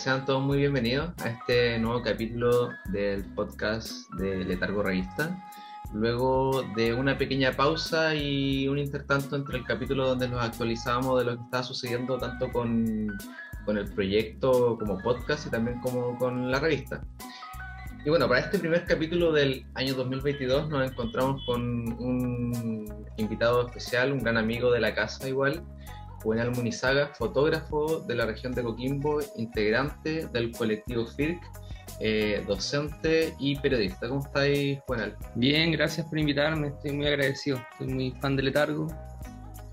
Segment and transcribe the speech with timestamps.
[0.00, 5.46] sean todos muy bienvenidos a este nuevo capítulo del podcast de Letargo Revista.
[5.92, 11.26] Luego de una pequeña pausa y un intertanto entre el capítulo donde nos actualizábamos de
[11.26, 13.14] lo que estaba sucediendo tanto con,
[13.66, 17.02] con el proyecto como podcast y también como con la revista.
[18.02, 21.62] Y bueno, para este primer capítulo del año 2022 nos encontramos con
[22.00, 25.62] un invitado especial, un gran amigo de la casa igual,
[26.22, 31.40] Juvenal Munizaga, fotógrafo de la región de Coquimbo, integrante del colectivo FIRC,
[32.00, 34.08] eh, docente y periodista.
[34.08, 35.16] ¿Cómo estáis, Juvenal?
[35.34, 38.86] Bien, gracias por invitarme, estoy muy agradecido, soy muy fan de Letargo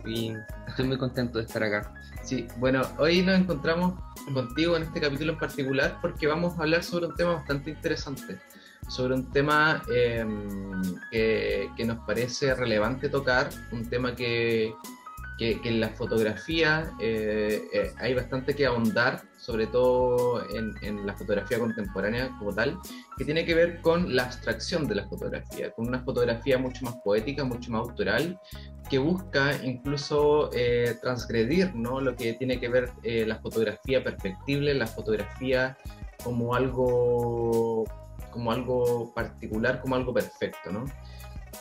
[0.06, 0.34] y
[0.68, 1.94] estoy muy contento de estar acá.
[2.24, 3.94] Sí, bueno, hoy nos encontramos
[4.34, 8.40] contigo en este capítulo en particular porque vamos a hablar sobre un tema bastante interesante,
[8.90, 14.74] sobre un tema em, que, que, nos parece relevante tocar, un tema que,
[15.38, 21.16] que, en la fotografía eh, eh, hay bastante que ahondar, sobre todo en, en, la
[21.16, 22.78] fotografía contemporánea como tal,
[23.18, 26.96] que tiene que ver con la abstracción de la fotografía, con una fotografía mucho más
[27.04, 28.40] poética, mucho más autoral,
[28.90, 32.02] que busca incluso eh, transgredir ¿no?
[32.02, 35.78] lo que tiene que ver la fotografía perfectible, la fotografía
[36.24, 37.86] como algo,
[38.32, 40.72] como algo particular, como algo perfecto.
[40.72, 40.86] ¿no?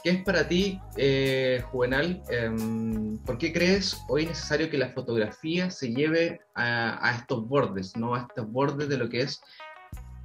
[0.07, 2.23] ¿Qué es para ti, eh, Juvenal?
[2.31, 8.15] Em, ¿Por qué crees hoy necesario que la fotografía se lleve a, estos bordes, ¿no?
[8.15, 9.41] a estos bordes de lo que es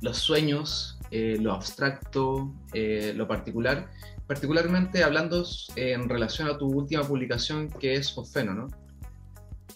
[0.01, 3.89] los sueños, eh, lo abstracto, eh, lo particular?
[4.27, 5.43] Particularmente hablando
[5.75, 8.67] en relación a tu última publicación que es Fosfeno, ¿no?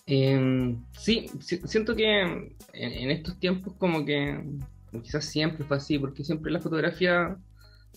[0.05, 2.21] Em, sí, siento que
[2.73, 4.39] en, estos tiempos como que
[5.01, 7.39] quizás siempre fue así, porque siempre la fotografía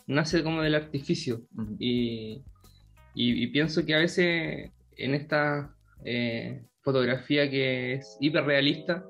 [0.08, 1.42] nace como del artificio.
[1.78, 2.42] y,
[3.14, 9.04] y, pienso que a veces en esta eh, fotografía que es hiperrealista,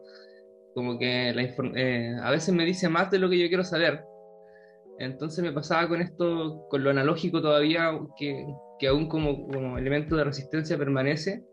[0.74, 4.04] como que la eh, a veces me dice más de lo que yo quiero saber.
[4.98, 8.46] Entonces me pasaba con esto, con lo analógico todavía, que,
[8.78, 11.44] que aún como, como, elemento de resistencia permanece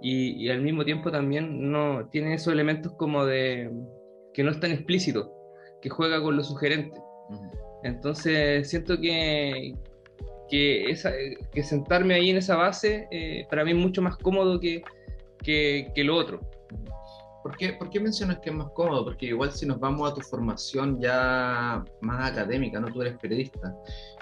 [0.00, 3.70] y, y, al mismo tiempo también no tiene esos elementos como de
[4.32, 5.30] que no es tan explícito,
[5.82, 6.98] que juega con lo sugerente.
[7.82, 9.74] Entonces siento que,
[10.48, 11.12] que, esa,
[11.52, 14.82] que sentarme ahí en esa base eh, para mí es mucho más cómodo que,
[15.42, 16.40] que, que lo otro.
[17.46, 19.04] ¿Por qué, ¿Por qué, mencionas que es más cómodo?
[19.04, 22.92] Porque igual si nos vamos a tu formación ya más académica, ¿no?
[22.92, 23.72] Tú eres periodista.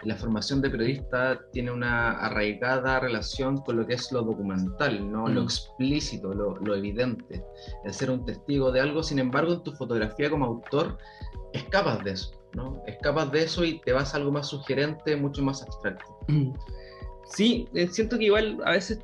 [0.02, 5.10] Y la formación de periodista tiene una arraigada relación con lo que es lo documental,
[5.10, 5.26] ¿no?
[5.26, 5.44] Lo mm.
[5.44, 7.42] explícito, lo, lo, evidente.
[7.86, 9.02] El ser un testigo de algo.
[9.02, 10.98] Sin embargo, en tu fotografía como autor
[11.54, 12.30] escapas de eso.
[12.54, 12.82] ¿No?
[12.86, 16.18] Escapas de eso y te vas a algo más sugerente, mucho más abstracto.
[17.26, 19.02] Sí, eh, siento que igual a veces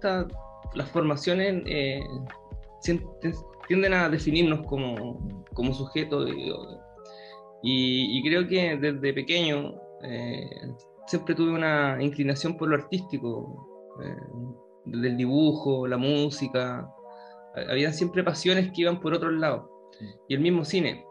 [0.74, 2.04] las formaciones eh,
[3.66, 5.18] tienden a definirnos como,
[5.54, 6.30] como sujetos
[7.62, 9.74] y, creo que desde pequeño
[10.04, 10.50] eh,
[11.06, 13.66] siempre tuve una inclinación por lo artístico,
[14.84, 16.92] desde el dibujo, la música,
[17.70, 19.64] había siempre pasiones que iban por otros lados
[20.28, 21.04] y el mismo cine.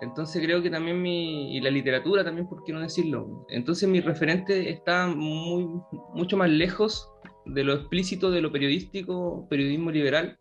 [0.00, 3.46] Entonces creo que también mi, y la literatura también, ¿por qué no decirlo?
[3.48, 5.66] Entonces mi referente está muy,
[6.14, 7.10] mucho más lejos
[7.46, 10.38] de lo explícito, de lo periodístico, periodismo liberal,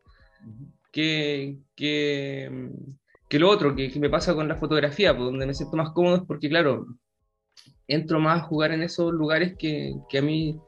[0.91, 2.69] que, que,
[3.29, 5.91] que lo otro, que, que, me pasa con la fotografía, pues, donde me siento más
[5.91, 6.87] cómodo es porque, claro,
[7.87, 10.59] entro más a jugar en esos lugares que, que a mí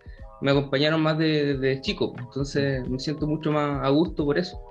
[0.42, 4.67] me acompañaron más desde de chico, entonces me siento mucho más a gusto por eso.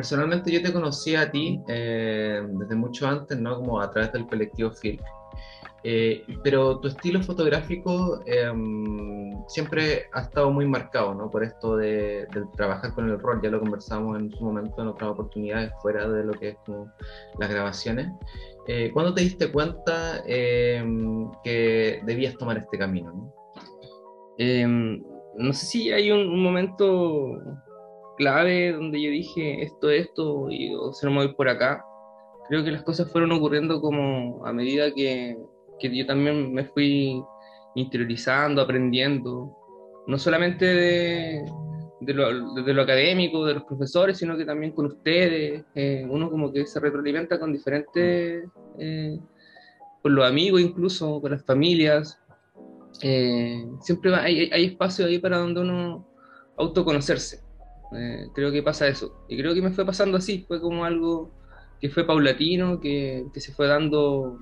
[0.00, 3.58] Personalmente yo te conocí a ti eh, desde mucho antes, ¿no?
[3.58, 4.98] Como a través del colectivo FIRC.
[5.84, 11.30] Eh, pero tu estilo fotográfico em, siempre ha estado muy marcado, ¿no?
[11.30, 15.10] Por esto de, trabajar con el rol, ya lo conversamos en su momento en otras
[15.10, 16.90] oportunidades fuera de lo que es como
[17.38, 18.10] las grabaciones.
[18.68, 23.12] Eh, ¿Cuándo te diste cuenta em, que debías tomar este camino?
[23.12, 23.34] ¿no?
[24.38, 25.02] Em,
[25.36, 27.38] no sé si hay un momento
[28.20, 31.82] clave donde yo dije esto, esto, y o se me voy por acá.
[32.48, 35.38] Creo que las cosas fueron ocurriendo como a medida que,
[35.78, 37.22] que yo también me fui
[37.74, 39.56] interiorizando, aprendiendo,
[40.06, 41.44] no solamente de,
[42.00, 45.64] de, lo, de, lo, académico, de los profesores, sino que también con ustedes.
[45.74, 48.44] Eh, uno como que se retroalimenta con diferentes,
[48.78, 49.18] eh,
[50.02, 52.20] con los amigos incluso, con las familias.
[53.02, 56.06] Eh, siempre hay, hay espacio ahí para donde uno
[56.58, 57.49] autoconocerse.
[57.92, 59.24] Eh, creo que pasa eso.
[59.28, 61.32] Y creo que me fue pasando así, fue como algo
[61.80, 64.38] que fue paulatino, que, que se fue dando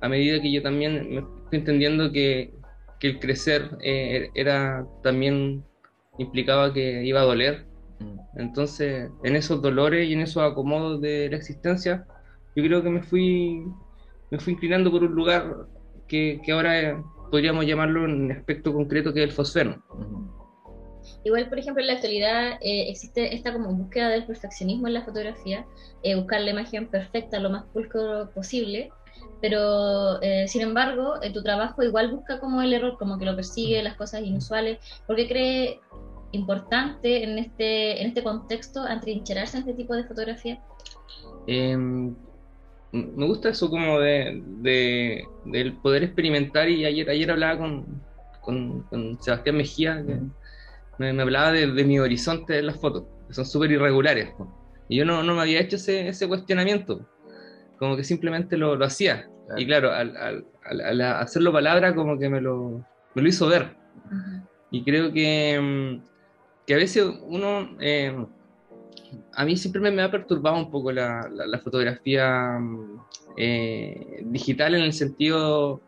[0.00, 2.54] a medida que yo también me fui entendiendo que,
[3.00, 5.64] que el crecer eh, era también
[6.18, 7.66] implicaba que iba a doler
[7.98, 8.18] Mm.
[8.38, 12.06] Entonces, en esos dolores y en esos acomodos de la existencia,
[12.54, 13.64] yo creo que me fui,
[14.30, 15.54] me fui inclinando por un lugar
[16.06, 19.82] que, que ahora podríamos llamarlo en un aspecto concreto que es el fosfeno.
[21.26, 25.02] Igual, por ejemplo, en la actualidad eh, existe esta como búsqueda del perfeccionismo en la
[25.02, 25.66] fotografía,
[26.04, 28.92] eh, buscar la imagen perfecta, lo más pulcro posible,
[29.40, 33.82] pero eh, sin embargo, tu trabajo igual busca como el error, como que lo persigue,
[33.82, 34.78] las cosas inusuales.
[35.08, 35.80] ¿Por qué cree
[36.30, 40.60] importante en este, en este contexto atrincherarse en este tipo de fotografía?
[41.48, 42.14] Em,
[42.92, 48.00] me gusta eso como de, del poder experimentar y ayer, ayer hablaba con,
[48.42, 50.20] con, Sebastián Mejía, que
[50.98, 54.30] me, hablaba de, mi horizonte en las fotos, que son súper irregulares.
[54.88, 57.06] Y yo no, no, me había hecho ese, ese cuestionamiento,
[57.78, 59.28] como que simplemente lo, lo hacía.
[59.56, 62.84] Y claro, al, al, hacerlo palabra como que me lo,
[63.14, 63.76] me lo hizo ver.
[64.70, 66.04] Y creo que, mm,
[66.66, 67.76] que a veces uno...
[67.80, 68.14] Eh,
[69.34, 73.00] a mí siempre me, ha perturbado un poco la, la, fotografía mm,
[73.36, 75.80] eh, digital en el sentido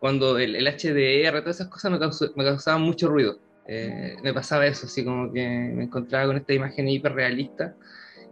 [0.00, 1.98] cuando el, el, HDR, todas esas cosas me,
[2.36, 3.38] me causaban mucho ruido.
[3.72, 7.76] Eh, me pasaba eso, así como que me encontraba con esta imagen hiperrealista.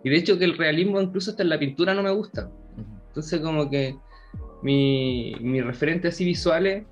[0.02, 2.50] Y de hecho que el realismo incluso hasta en la pintura no me gusta.
[3.06, 3.94] Entonces como que
[4.62, 6.85] mi, mi referentes así visuales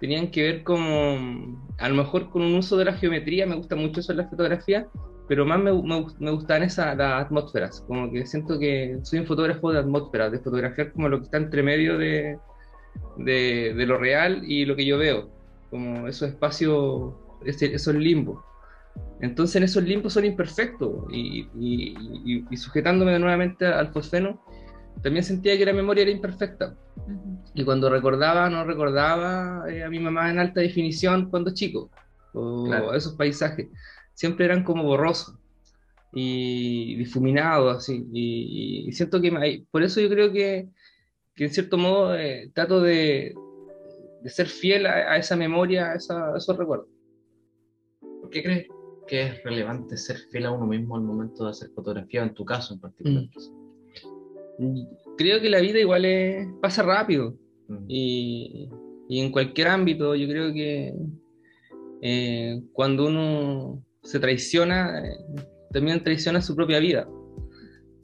[0.00, 3.74] tenían que ver como, a lo mejor con un uso de la geometría, me gusta
[3.74, 4.86] mucho eso en la fotografía,
[5.26, 9.26] pero más me, me, me gustan esas las atmósferas, como que siento que soy un
[9.26, 12.38] fotógrafo de atmósferas, de fotografiar como lo que está entre medio de,
[13.16, 15.28] de, de lo real y lo que yo veo,
[15.68, 18.44] como esos espacios, esos limbos.
[19.20, 24.42] Entonces en esos limbos son imperfectos y, y, y, sujetándome nuevamente al fosfeno,
[25.02, 26.76] también sentía que la memoria era imperfecta.
[27.54, 31.90] Y cuando recordaba, no recordaba eh, a mi mamá en alta definición cuando chico,
[32.32, 33.68] o esos paisajes
[34.14, 35.36] siempre eran como borrosos
[36.12, 38.06] y difuminados, así.
[38.12, 40.68] Y, siento que por eso yo creo que,
[41.34, 43.34] que en cierto modo eh, trato de,
[44.22, 45.96] de, ser fiel a, esa memoria, a,
[46.36, 46.88] esos recuerdos.
[48.28, 48.66] ¿Por qué crees
[49.06, 52.44] que es relevante ser fiel a uno mismo al momento de hacer fotografía, en tu
[52.44, 53.24] caso en particular?
[54.58, 54.82] Mm.
[55.16, 56.04] Creo que la vida igual
[56.60, 57.34] pasa rápido
[57.68, 57.84] mm.
[57.88, 58.68] y,
[59.08, 60.92] y, en cualquier ámbito yo creo que
[62.02, 65.16] eh, cuando uno se traiciona, eh,
[65.72, 67.08] también traiciona su propia vida.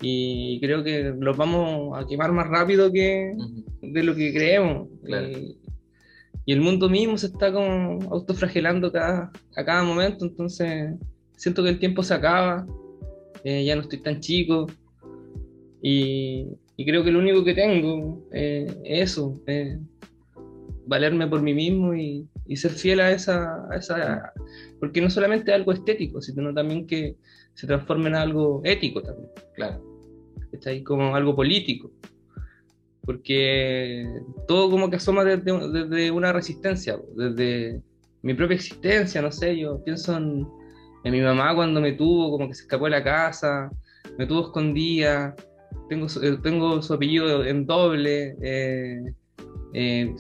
[0.01, 3.35] Y creo que los vamos a quemar más rápido que
[3.83, 4.89] de lo que creemos.
[5.07, 5.59] Y,
[6.53, 10.95] el mundo mismo se está como autofragelando cada, a cada momento, entonces
[11.37, 12.67] siento que el tiempo se acaba,
[13.45, 14.67] eh, ya no estoy tan chico.
[15.81, 16.47] Y,
[16.77, 19.41] creo que lo único que tengo eh, es eso,
[20.87, 24.33] valerme por mí mismo y, y ser fiel a esa, a esa,
[24.81, 27.17] porque no solamente algo estético, sino también que
[27.55, 29.83] se transforme en algo ético también, claro,
[30.53, 31.91] está ahí como algo político,
[33.05, 34.07] porque
[34.49, 37.83] todo como que asoma desde, una resistencia, desde
[38.23, 40.47] mi propia existencia, no sé, yo pienso en,
[41.05, 43.71] mi mamá cuando me tuvo, como que se escapó de la casa,
[44.17, 45.35] me tuvo escondida,
[45.91, 49.03] tengo, eh, tengo su apellido en doble, eh,
[49.75, 50.15] eh,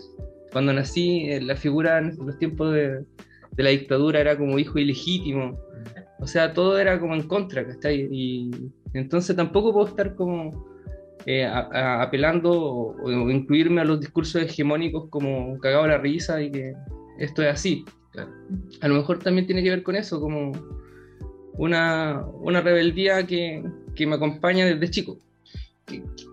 [0.52, 3.02] cuando nací, la figura en los tiempos de,
[3.56, 5.58] la dictadura era como hijo ilegítimo.
[6.20, 8.08] O sea, todo era como en contra, ¿cachai?
[8.10, 8.50] Y
[8.92, 10.73] entonces tampoco puedo estar como
[11.26, 16.74] eh, apelando o, incluirme a los discursos hegemónicos como cagado la risa y que
[17.18, 17.84] esto es así.
[18.80, 20.52] A lo mejor también tiene que ver con eso, como
[21.54, 23.64] una, una rebeldía que,
[23.94, 25.18] que me acompaña desde chico.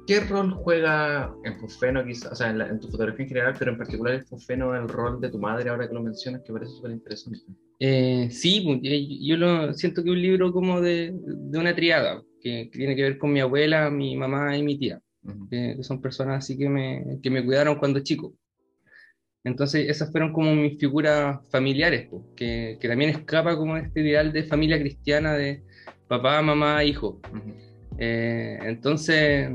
[0.07, 3.77] ¿Qué, rol juega en Fosfeno, quizás, o sea, en, tu fotografía en general, pero en
[3.77, 6.91] particular en Fosfeno, el rol de tu madre, ahora que lo mencionas, que parece súper
[6.91, 7.39] interesante?
[7.79, 8.79] Eh, sí, pues,
[9.21, 13.03] yo lo siento que es un libro como de, de una triada, que, tiene que
[13.03, 15.01] ver con mi abuela, mi mamá y mi tía,
[15.49, 18.33] que, son personas así que me, que me cuidaron cuando chico.
[19.43, 24.31] Entonces, esas fueron como mis figuras familiares, pues, que, que, también escapa como este ideal
[24.31, 25.63] de familia cristiana de
[26.07, 27.19] papá, mamá, hijo.
[27.97, 29.49] Eh, entonces,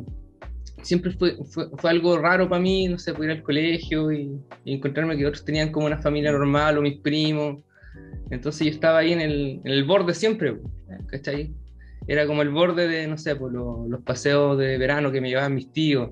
[0.82, 5.26] siempre fue, fue, algo raro para mí, no sé, ir al colegio y, encontrarme que
[5.26, 7.62] otros tenían como una familia normal o mis primos.
[8.30, 10.56] Entonces yo estaba ahí en el, en el borde siempre,
[11.08, 11.54] ¿cachai?
[12.06, 15.28] Era como el borde de, no sé, por pues, los paseos de verano que me
[15.28, 16.10] llevaban mis tíos.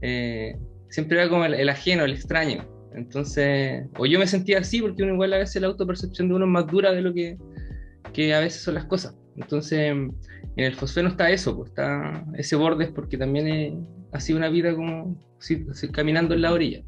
[0.00, 0.56] Eh,
[0.88, 2.66] siempre era como el, ajeno, el extraño.
[2.94, 6.44] Entonces, o yo me sentía así porque uno igual a veces la autopercepción de uno
[6.44, 7.38] es más dura de lo que,
[8.12, 9.16] que a veces son las cosas.
[9.36, 10.14] Entonces, en
[10.56, 15.16] el fosfeno está eso, pues está ese borde, porque también ha sido una vida como
[15.92, 16.82] caminando en la orilla.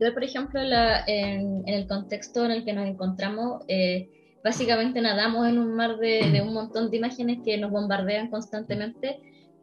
[0.00, 4.08] Yo, por ejemplo, la, en, el contexto en el que nos encontramos, eh,
[4.42, 9.20] básicamente nadamos en un mar de, de un montón de imágenes que nos bombardean constantemente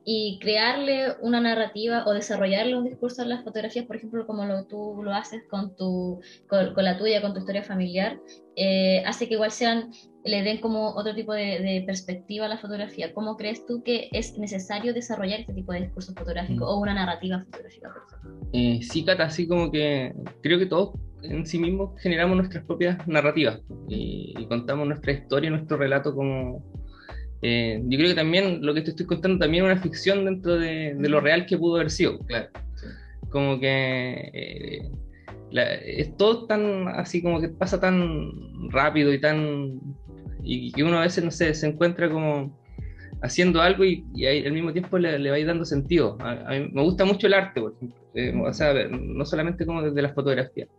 [0.07, 4.65] y crearle una narrativa o desarrollarle un discurso en las fotografías, por ejemplo, como lo,
[4.65, 8.19] tú lo haces con, tu, con, la tuya, con tu historia familiar,
[8.55, 9.89] eh, hace que igual sean,
[10.23, 13.15] le den como otro tipo de, perspectiva a la fotografía.
[13.15, 16.67] ¿Cómo crees tú que es necesario desarrollar este tipo de discurso fotográfico mm.
[16.67, 18.03] o una narrativa fotográfica, por?
[18.53, 20.13] Eh, sí, Cata, así como que
[20.43, 20.91] creo que todos
[21.23, 26.63] en sí mismos generamos nuestras propias narrativas y, y contamos nuestra historia, nuestro relato como
[27.47, 30.57] eh, yo creo que también lo que te estoy contando también es una ficción dentro
[30.57, 32.17] de, lo real que pudo haber sido.
[32.19, 32.49] Claro.
[33.29, 34.91] Como que eh,
[35.51, 38.31] es todo tan así como que pasa tan
[38.71, 39.79] rápido y tan
[40.43, 42.57] y que uno a veces no sé se encuentra como
[43.21, 46.17] haciendo algo y, al mismo tiempo le, le va a ir dando sentido.
[46.21, 48.04] A, mí me gusta mucho el arte, por ejemplo.
[48.15, 50.69] Eh, o sea, no solamente como desde las fotografías.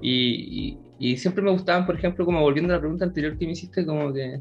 [0.00, 3.44] Y, y, y, siempre me gustaban, por ejemplo, como volviendo a la pregunta anterior que
[3.44, 4.40] me hiciste, como que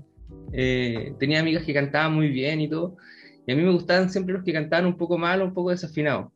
[0.54, 2.98] eh, tenía amigas que cantaban muy bien y todo,
[3.46, 5.72] y a mí me gustaban siempre los que cantaban un poco mal o un poco
[5.72, 6.32] desafinados.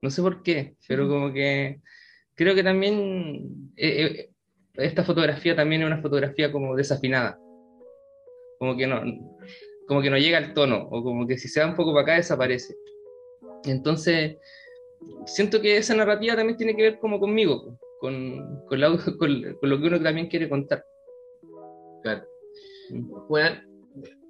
[0.00, 1.80] No sé por qué, pero como que
[2.34, 4.30] creo que también eh, eh,
[4.74, 7.38] esta fotografía también es una fotografía como desafinada.
[8.58, 9.02] Como que no,
[9.86, 12.02] como que no llega al tono, o como que si se da un poco para
[12.02, 12.74] acá desaparece.
[13.64, 14.36] Entonces,
[15.26, 18.78] siento que esa narrativa también tiene que ver como conmigo, con, con,
[19.18, 20.84] con lo que uno también quiere contar.
[22.02, 22.24] Claro.
[23.28, 23.60] Bueno,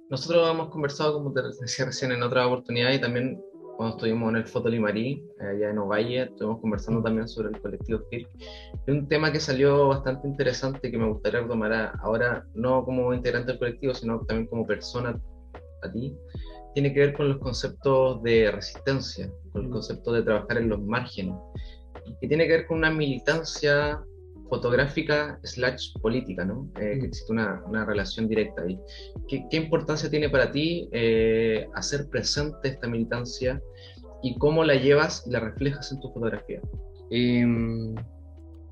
[0.09, 3.41] nosotros hemos conversado, como te decía recién, en otra oportunidad y también
[3.77, 8.27] cuando estuvimos en el Fotolimarí, allá en Ovalle, estuvimos conversando también sobre el colectivo FIR.
[8.85, 13.51] Y un tema que salió bastante interesante que me gustaría retomar ahora, no como integrante
[13.51, 15.19] del colectivo, sino también como persona
[15.81, 16.15] a ti,
[16.73, 20.81] tiene que ver con los conceptos de resistencia, con el concepto de trabajar en los
[20.81, 21.35] márgenes,
[22.21, 24.01] y tiene que ver con una militancia
[24.49, 26.69] fotográfica slash política, ¿no?
[26.79, 28.79] Eh, que existe una, una, relación directa ahí.
[29.27, 33.61] ¿Qué, ¿Qué, importancia tiene para ti eh, hacer presente esta militancia
[34.21, 36.61] y cómo la llevas y la reflejas en tu fotografía?
[37.09, 37.95] Em,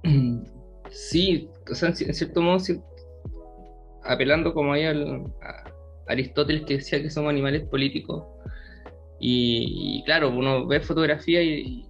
[0.92, 2.64] sí, o sea, en cierto modo,
[4.04, 5.24] apelando como ahí al,
[6.12, 8.26] Aristóteles que decía que somos animales políticos,
[9.20, 11.86] y, claro, uno ve fotografía y,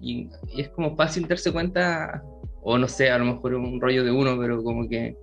[0.00, 2.22] y, y, es como fácil darse cuenta
[2.62, 5.16] o no sé, a lo mejor un rollo de uno, pero como que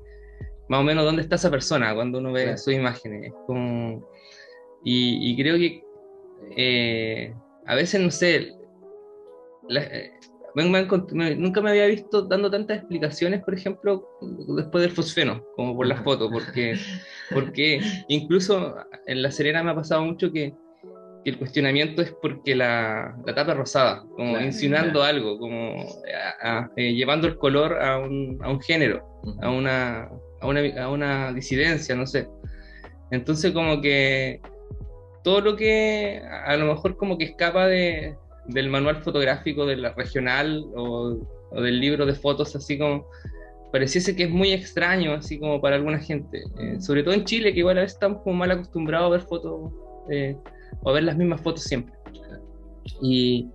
[0.67, 3.31] más o menos dónde está esa persona cuando uno ve sus imágenes.
[3.45, 4.09] Como,
[4.83, 5.83] y, creo que
[6.57, 7.33] eh,
[7.65, 8.51] a veces, no sé,
[10.57, 14.07] eh, nunca me había visto dando tantas explicaciones, por ejemplo,
[14.55, 16.77] después del fosfeno, como por las fotos, porque,
[17.33, 20.53] porque incluso en La Serena me ha pasado mucho que
[21.25, 25.83] el cuestionamiento es porque la, la tapa es rosada, como insinuando algo, como
[26.77, 29.03] eh, llevando el color a un, a un género,
[29.41, 30.09] a, una,
[30.39, 32.29] a, una, a, una, disidencia, no sé.
[33.11, 34.39] Entonces como que
[35.23, 38.15] todo lo que a lo mejor como que escapa de,
[38.47, 41.17] del manual fotográfico de la regional o,
[41.51, 43.07] del libro de fotos, así como
[43.71, 47.53] pareciese que es muy extraño, así como para alguna gente, eh, sobre todo en Chile,
[47.53, 49.71] que igual a veces estamos como mal acostumbrados a ver fotos.
[50.09, 50.35] Eh,
[50.83, 51.93] o ver las mismas fotos siempre.
[53.01, 53.49] Y,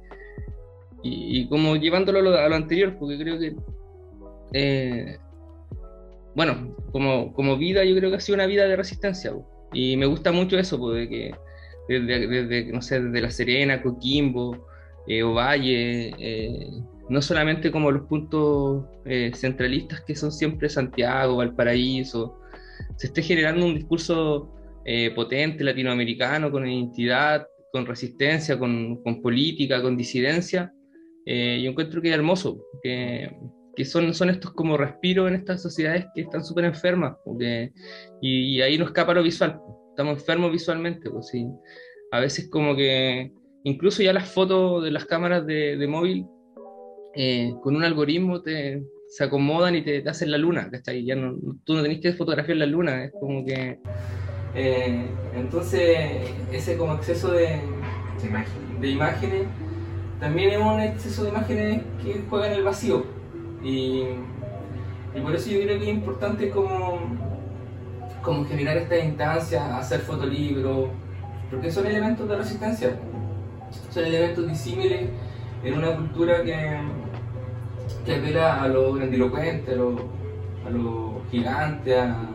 [1.02, 3.56] y, como llevándolo a lo, anterior, porque creo que,
[4.52, 5.18] eh,
[6.34, 9.32] bueno, como, como vida yo creo que ha sido una vida de resistencia.
[9.72, 11.34] Y me gusta mucho eso, porque que
[11.88, 14.66] desde, desde, no sé, desde La Serena, Coquimbo,
[15.06, 16.70] eh, Ovalle, eh,
[17.10, 22.38] no solamente como los puntos eh, centralistas que son siempre Santiago, Valparaíso,
[22.96, 24.54] se esté generando un discurso
[24.84, 30.72] eh, potente latinoamericano, con identidad, con resistencia, con, con política, con disidencia.
[31.26, 33.36] Eh, yo encuentro que es hermoso, que,
[33.74, 37.72] que, son, son estos como respiros en estas sociedades que están súper enfermas, porque,
[38.22, 41.46] y, ahí nos escapa lo visual, estamos enfermos visualmente, pues sí.
[42.12, 43.32] A veces como que
[43.64, 46.26] incluso ya las fotos de las cámaras de, de móvil
[47.14, 51.04] eh, con un algoritmo te, se acomodan y te, hacen la luna, ¿cachai?
[51.04, 53.78] Ya no, tú no tenés que fotografiar la luna, es como que
[54.54, 55.98] eh, entonces,
[56.52, 57.60] ese como exceso de,
[58.80, 59.46] de, imágenes
[60.18, 63.04] también es un exceso de imágenes que juega en el vacío.
[63.62, 64.04] Y,
[65.14, 66.98] y por eso yo creo que es importante como,
[68.22, 70.88] como generar esta instancia, hacer fotolibros,
[71.50, 72.98] porque son elementos de resistencia,
[73.90, 75.08] son elementos disímiles
[75.64, 76.80] en una cultura que,
[78.04, 80.08] que apela a lo grandilocuente, a lo,
[80.66, 82.30] a lo gigante, a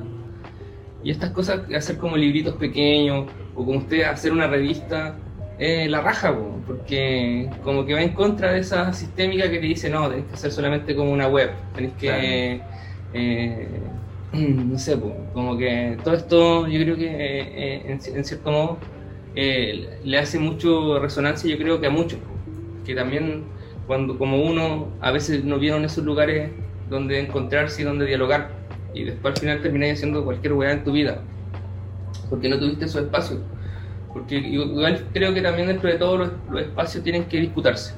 [1.06, 5.16] y estas cosas, hacer como libritos pequeños, o como usted hacer una revista,
[5.60, 9.88] eh, la raja, porque como que va en contra de esa sistémica que te dice,
[9.88, 12.60] no, tenés que hacer solamente como una web, tenés que...
[13.14, 13.68] Eh,
[14.34, 15.00] no sé,
[15.34, 18.78] como que todo esto yo creo que eh, en, cierto modo
[19.36, 22.20] le hace mucho resonancia, yo creo que a muchos,
[22.86, 23.44] que también
[23.88, 26.52] cuando como uno a veces no vieron esos lugares
[26.90, 28.52] donde encontrarse y donde dialogar,
[28.94, 31.22] y después al final termináis haciendo cualquier weá en tu vida,
[32.30, 33.40] porque no tuviste esos espacios.
[34.14, 37.94] Porque igual creo que también dentro de todos los, espacios tienen que disputarse.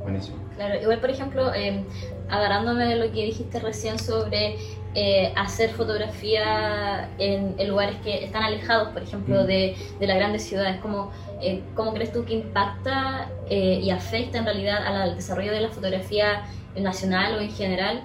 [0.00, 0.38] Buenísimo.
[0.56, 1.84] Claro, igual por ejemplo, eh,
[2.30, 4.56] agarrándome de lo que dijiste recién sobre
[4.94, 9.46] eh, hacer fotografía en, lugares que están alejados, por ejemplo, mm.
[9.46, 14.38] de, de, las grandes ciudades, ¿cómo, eh, ¿cómo crees tú que impacta eh, y afecta
[14.38, 16.44] en realidad al desarrollo de la fotografía
[16.76, 18.04] nacional o en general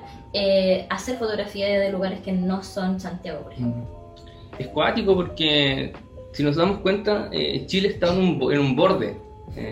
[0.89, 3.83] hacer fotografía de lugares que no son Santiago, por ejemplo?
[3.83, 4.61] Mm.
[4.61, 5.93] Es cuático porque
[6.31, 7.29] si nos damos cuenta,
[7.65, 9.17] Chile está en un, en un borde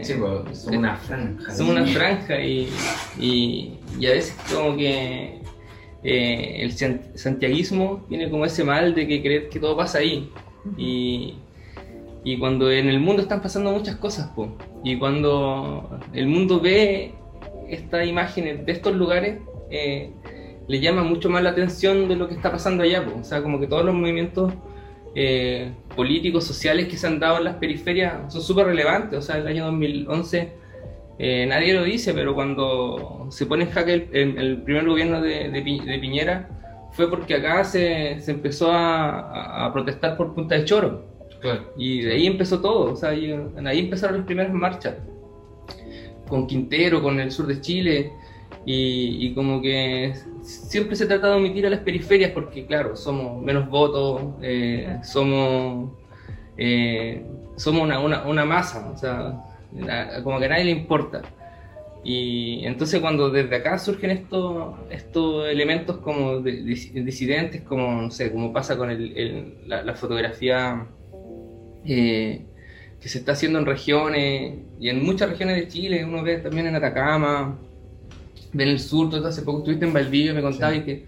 [0.02, 1.52] sí, pues, son una franja.
[1.52, 2.70] Son una franja y,
[3.20, 5.45] y, y, a veces como que
[6.08, 6.72] eh, el
[7.18, 10.30] santiaguismo tiene como ese mal de que creer que todo pasa ahí.
[10.78, 11.36] Y,
[12.40, 14.30] cuando en el mundo están pasando muchas cosas,
[14.84, 17.14] y cuando el mundo ve
[17.68, 19.40] estas imágenes de estos lugares,
[19.72, 20.12] eh,
[20.68, 23.04] le llama mucho más la atención de lo que está pasando allá.
[23.20, 24.54] O sea, como que todos los movimientos
[25.16, 29.18] eh, políticos, sociales que se han dado en las periferias son súper relevantes.
[29.18, 30.52] O sea, el año 2011
[31.18, 35.62] eh, nadie lo dice, pero cuando se pone en jaque el, primer gobierno de,
[36.02, 36.50] Piñera
[36.92, 41.16] fue porque acá se, se empezó a, protestar por Punta de Choro.
[41.78, 42.94] Y de ahí empezó todo.
[42.94, 43.32] O sea, ahí,
[43.66, 44.96] ahí empezaron las primeras marchas.
[46.28, 48.12] Con Quintero, con el sur de Chile.
[48.66, 53.70] Y, como que siempre se trata de omitir a las periferias porque, claro, somos menos
[53.70, 55.92] votos, eh, somos,
[56.58, 57.24] eh,
[57.58, 59.40] somos una, una, una, masa, o sea,
[60.24, 61.22] como que a nadie le importa.
[62.04, 68.54] Y entonces cuando desde acá surgen estos, estos elementos como disidentes, como, no sé, como
[68.54, 70.86] pasa con el, la, fotografía
[71.84, 72.46] eh,
[73.02, 76.68] que se está haciendo en regiones, y en muchas regiones de Chile, uno ve también
[76.68, 77.58] en Atacama,
[78.54, 81.06] en el sur, todo hace poco estuviste en Valdivia me contabas que,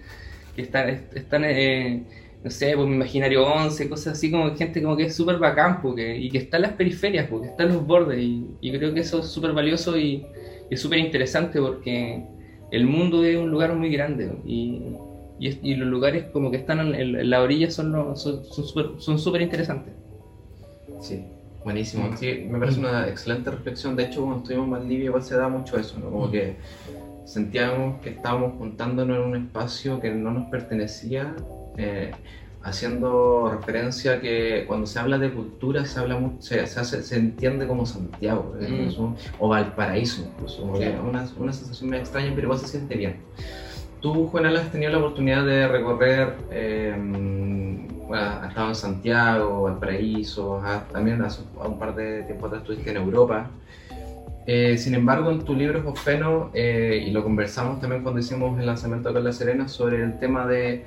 [0.56, 2.04] que están, están eh,
[2.44, 5.82] no sé, pues mi imaginario 11, cosas así como gente como que es súper bacán
[5.82, 9.02] porque, y que está en las periferias, porque está en los bordes y, creo que
[9.02, 10.26] eso es súper valioso y,
[10.70, 12.24] es súper interesante porque
[12.72, 14.82] el mundo es un lugar muy grande y,
[15.40, 19.94] y, los lugares como que están en, la orilla son son súper interesantes.
[21.02, 21.24] Sí,
[21.64, 22.16] buenísimo.
[22.18, 23.96] Sí, me parece una excelente reflexión.
[23.96, 26.10] De hecho, cuando estuvimos en Valdivia igual se da mucho eso, ¿no?
[26.10, 26.56] Como que
[27.26, 31.36] sentíamos que estábamos juntándonos en un espacio que no nos pertenecía,
[31.78, 32.12] eh,
[32.64, 37.66] haciendo referencia a que cuando se habla de cultura se habla mucho, se, se, entiende
[37.66, 39.16] como Santiago mm.
[39.40, 43.18] o Valparaíso incluso, una, una, sensación muy extraña pero igual se siente bien.
[44.02, 50.62] Tú, Juanal, has tenido la oportunidad de recorrer, eh, bueno, has estado en Santiago, Valparaíso,
[50.92, 53.50] también hace un par de tiempo atrás estuviste en Europa.
[54.46, 58.68] Eh, sin embargo, en tu libro Josfeno, eh, y lo conversamos también cuando hicimos el
[58.68, 60.86] lanzamiento en La Serena, sobre el tema de,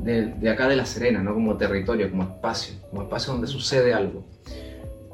[0.00, 1.34] de, acá de La Serena, ¿no?
[1.34, 4.24] como territorio, como espacio, como espacio donde sucede algo.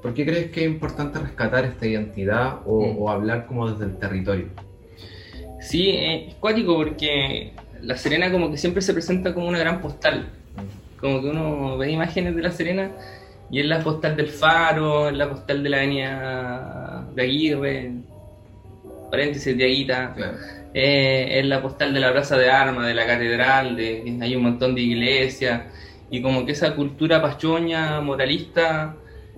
[0.02, 3.08] ¿Por qué crees que es importante rescatar esta identidad o, mm.
[3.08, 4.46] hablar como desde el territorio?
[5.60, 10.28] Sí, es cuático porque La Serena como que siempre se presenta como una gran postal.
[11.00, 12.90] Como que uno ve imágenes de La Serena
[13.50, 17.92] y es la postal del Faro, es la postal de la avenida de Aguirre,
[19.10, 20.14] paréntesis de Aguita,
[20.74, 24.42] eh, es la postal de la Plaza de Armas, de la Catedral, de, hay un
[24.42, 25.62] montón de iglesias,
[26.10, 28.96] y como que esa cultura pachoña, moralista,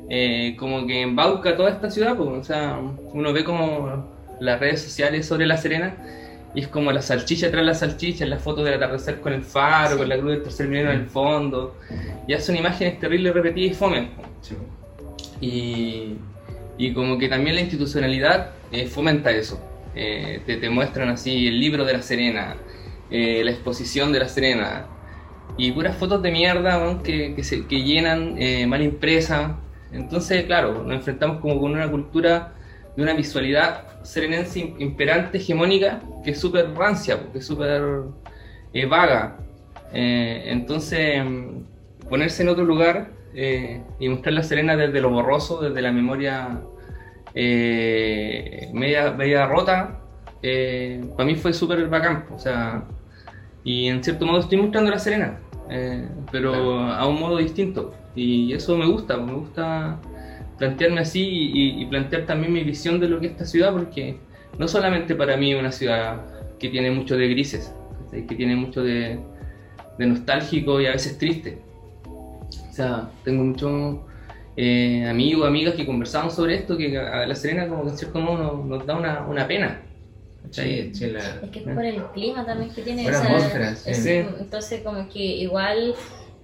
[0.08, 2.78] eh, como que embauca toda esta ciudad, pues, o sea,
[3.12, 5.94] uno ve como las redes sociales sobre La Serena,
[6.54, 9.98] y es como la salchicha tras la salchicha, la foto del atardecer con el faro,
[9.98, 11.76] con la cruz del tercer milenio en el fondo.
[12.26, 14.08] Ya son imágenes terribles, repetidas y fome.
[15.40, 16.16] Y,
[16.80, 19.60] y, como que también la institucionalidad eh, fomenta eso.
[19.94, 22.56] Eh, te, te, muestran así el libro de la Serena,
[23.10, 24.86] eh, la exposición de la Serena.
[25.58, 28.36] Y puras fotos de mierda que, que, se, que llenan,
[28.68, 29.58] mal impresa.
[29.92, 32.54] Entonces, claro, nos enfrentamos como con una cultura
[32.96, 37.82] de una visualidad serenense imperante, hegemónica, que es súper rancia, que es súper
[38.72, 39.36] eh, vaga.
[39.92, 41.22] Eh, entonces,
[42.08, 46.60] ponerse en otro lugar eh, y mostrar la Serena desde lo borroso, desde la memoria
[47.34, 50.00] media, media rota,
[50.42, 52.24] para mí fue súper bacán.
[52.34, 52.84] O sea,
[53.62, 55.38] y en cierto modo estoy mostrando la Serena,
[56.32, 57.94] pero a un modo distinto.
[58.16, 60.00] Y eso me gusta, me gusta
[60.60, 64.16] plantearme así y, plantear también mi visión de lo que es esta ciudad, porque
[64.58, 66.20] no solamente para mí es una ciudad
[66.58, 67.74] que tiene mucho de grises,
[68.10, 69.18] que tiene mucho de,
[69.98, 71.62] de nostálgico y a veces triste.
[72.70, 73.98] O sea, tengo muchos
[74.56, 78.20] eh, amigos, amigas que conversamos sobre esto, que a La Serena como que en cierto
[78.20, 79.82] modo nos, da una, una pena.
[80.50, 83.06] Sí, Es que es por el clima también que tiene.
[83.06, 85.94] esa, Entonces como que igual...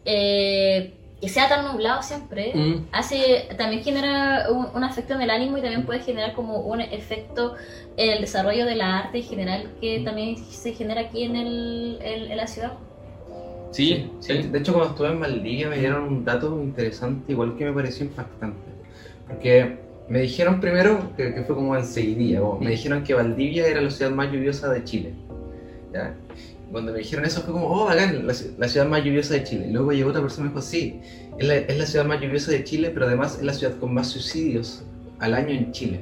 [0.04, 2.88] Eh, que sea tan nublado siempre mm.
[2.92, 6.80] hace también genera un, un, efecto en el ánimo y también puede generar como un
[6.80, 7.54] efecto
[7.96, 10.04] en el desarrollo de la arte en general que mm.
[10.04, 12.74] también se genera aquí en, el, en, la ciudad.
[13.76, 17.66] Sí, sí, De hecho, cuando estuve en Valdivia me dieron un dato interesante, igual que
[17.66, 18.70] me pareció impactante.
[19.26, 19.76] Porque
[20.08, 23.90] me dijeron primero, que, que fue como enseguidilla, como me dijeron que Valdivia era la
[23.90, 25.12] ciudad más lluviosa de Chile.
[25.92, 26.14] ¿ya?
[26.72, 29.68] Cuando me dijeron eso fue como, oh, bacán, la, ciudad más lluviosa de Chile.
[29.70, 30.98] Luego llegó otra persona y me dijo, sí,
[31.36, 33.92] es la, es la, ciudad más lluviosa de Chile, pero además es la ciudad con
[33.92, 34.84] más suicidios
[35.18, 36.00] al año en Chile.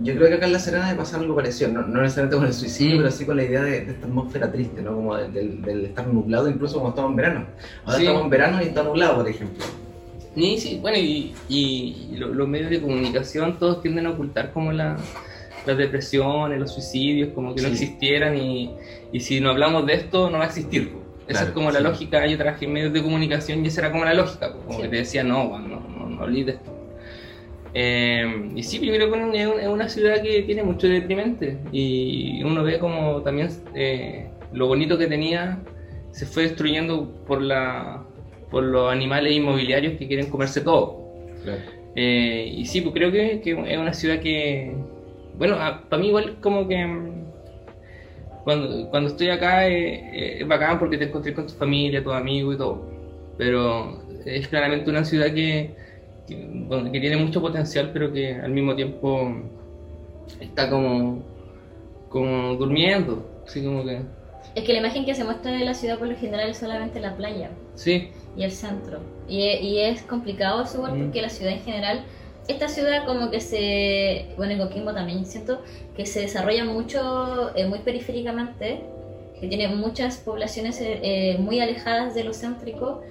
[0.00, 2.46] Yo creo que acá en La Serena debe pasar algo parecido, no, no necesariamente con
[2.46, 4.94] el suicidio, pero sí con la idea de, esta atmósfera triste, ¿no?
[4.94, 7.46] Como del, estar nublado, incluso cuando estamos en verano.
[7.84, 9.64] Ahora estamos en verano y está nublado, por ejemplo.
[10.34, 14.96] Sí, sí, bueno, y, y los medios de comunicación todos tienden a ocultar como la,
[15.66, 18.70] las depresiones, los suicidios, como que no existieran y,
[19.12, 20.92] y, si no hablamos de esto no va a existir.
[21.26, 24.04] Esa es como la lógica, yo trabajé en medios de comunicación y esa era como
[24.04, 26.77] la lógica, como que te decía, no, no, no, no olvides esto.
[27.74, 31.58] Eh, y sí, primero es una ciudad que tiene mucho deprimente.
[31.72, 35.58] Y uno ve como también eh, lo bonito que tenía
[36.10, 38.04] se fue destruyendo por, la,
[38.50, 41.06] por los animales inmobiliarios que quieren comerse todo.
[41.94, 44.74] Eh, y sí, pues creo que, que, es una ciudad que,
[45.36, 45.56] bueno,
[45.88, 47.24] para mí igual como que mm,
[48.44, 52.58] cuando, cuando estoy acá es bacán porque te encontré con tu familia, tus amigos y
[52.58, 52.90] todo,
[53.36, 55.74] pero es claramente una ciudad que,
[56.34, 59.32] que, tiene mucho potencial, pero que al mismo tiempo
[60.40, 61.22] está como,
[62.08, 64.00] como durmiendo, así como que...
[64.54, 67.00] Es que la imagen que se muestra de la ciudad por lo general es solamente
[67.00, 67.50] la playa.
[67.74, 68.10] Sí.
[68.36, 69.00] Y el centro.
[69.28, 71.04] Y, y es complicado eso mm.
[71.04, 72.04] porque la ciudad en general
[72.48, 75.60] esta ciudad como que se, bueno, en Coquimbo también siento
[75.94, 78.80] que se desarrolla mucho, eh, muy periféricamente,
[79.38, 83.02] que tiene muchas poblaciones eh, eh, muy alejadas de lo céntrico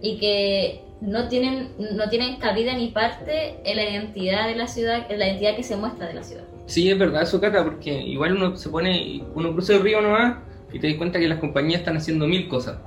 [0.00, 5.06] y que no tienen, no tienen cabida ni parte en la identidad de la ciudad,
[5.08, 6.44] en la identidad que se muestra de la ciudad.
[6.66, 10.38] Sí, es verdad, eso Cata, porque igual uno se pone, uno cruza el río nomás
[10.72, 12.78] y te das cuenta que las compañías están haciendo mil cosas.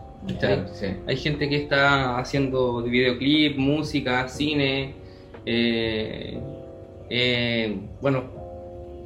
[1.07, 4.93] Hay gente que está haciendo videoclip, música, cine,
[5.45, 6.37] eh,
[7.09, 8.25] eh, bueno,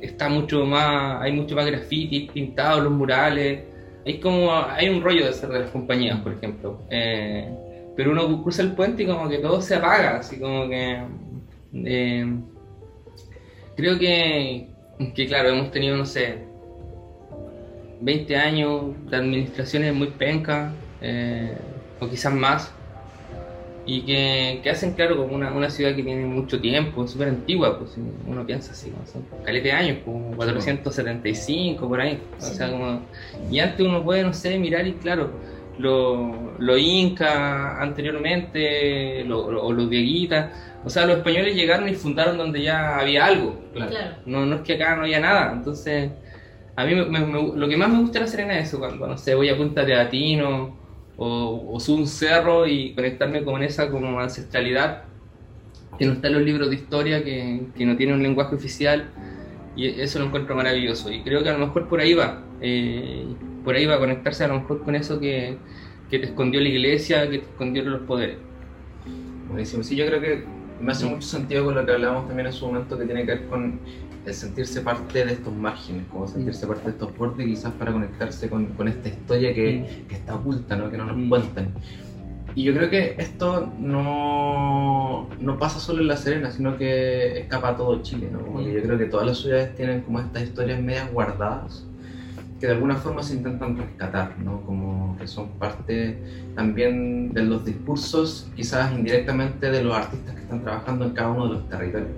[0.01, 3.61] está mucho más, hay mucho más graffiti pintados, los murales,
[4.05, 6.81] hay como, hay un rollo de ser de las compañías, por ejemplo.
[6.89, 7.47] Eh,
[7.95, 11.03] pero uno cruza el puente y como que todo se apaga, así como que...
[13.75, 14.67] creo que,
[15.15, 16.39] que, claro, hemos tenido, no sé,
[18.01, 20.73] 20 años de administraciones muy pencas,
[21.99, 22.73] o quizás más,
[23.85, 27.77] y que, que, hacen, claro, como una, una, ciudad que tiene mucho tiempo, súper antigua,
[27.77, 32.21] pues uno piensa así, como son calete de años, como 475, por ahí.
[32.37, 33.01] O sea, como,
[33.51, 35.31] y antes uno puede, no sé, mirar y claro,
[35.79, 40.51] los lo incas anteriormente, o los dieguitas,
[40.85, 43.91] o sea, los españoles llegaron y fundaron donde ya había algo, claro.
[44.25, 46.11] No, no es que acá no haya nada, entonces
[46.75, 49.35] a mí lo que más me gusta de la Serena es eso, cuando, no sé,
[49.35, 50.77] voy a Punta de Teatino
[51.17, 55.03] o, o subo un cerro y conectarme con esa como ancestralidad
[55.97, 59.09] que no está en los libros de historia, que, que no tiene un lenguaje oficial
[59.75, 61.11] y eso lo encuentro maravilloso.
[61.11, 63.25] Y creo que a lo mejor por ahí va, eh,
[63.63, 65.57] por ahí va a conectarse a lo mejor con eso que,
[66.09, 68.37] que te escondió la iglesia, que te escondió los poderes.
[69.47, 70.43] Buenísimo, sí, yo creo que
[70.81, 73.35] me hace mucho sentido con lo que hablábamos también en su momento que tiene que
[73.35, 73.79] ver con
[74.25, 78.49] el sentirse parte de estos márgenes, como sentirse parte de estos bordes, quizás para conectarse
[78.49, 80.89] con, con esta historia que, que, está oculta, ¿no?
[80.89, 81.73] que no nos cuentan.
[82.55, 87.69] Y yo creo que esto no, no pasa solo en La Serena, sino que escapa
[87.69, 88.29] a todo Chile.
[88.31, 88.39] ¿no?
[88.39, 91.85] Como que yo creo que todas las ciudades tienen como estas historias medias guardadas
[92.63, 94.61] que de alguna forma se intentan rescatar, ¿no?
[94.61, 96.17] como que son parte
[96.55, 101.49] también de los discursos, quizás indirectamente de los artistas que están trabajando en cada uno
[101.49, 102.11] de los territorios.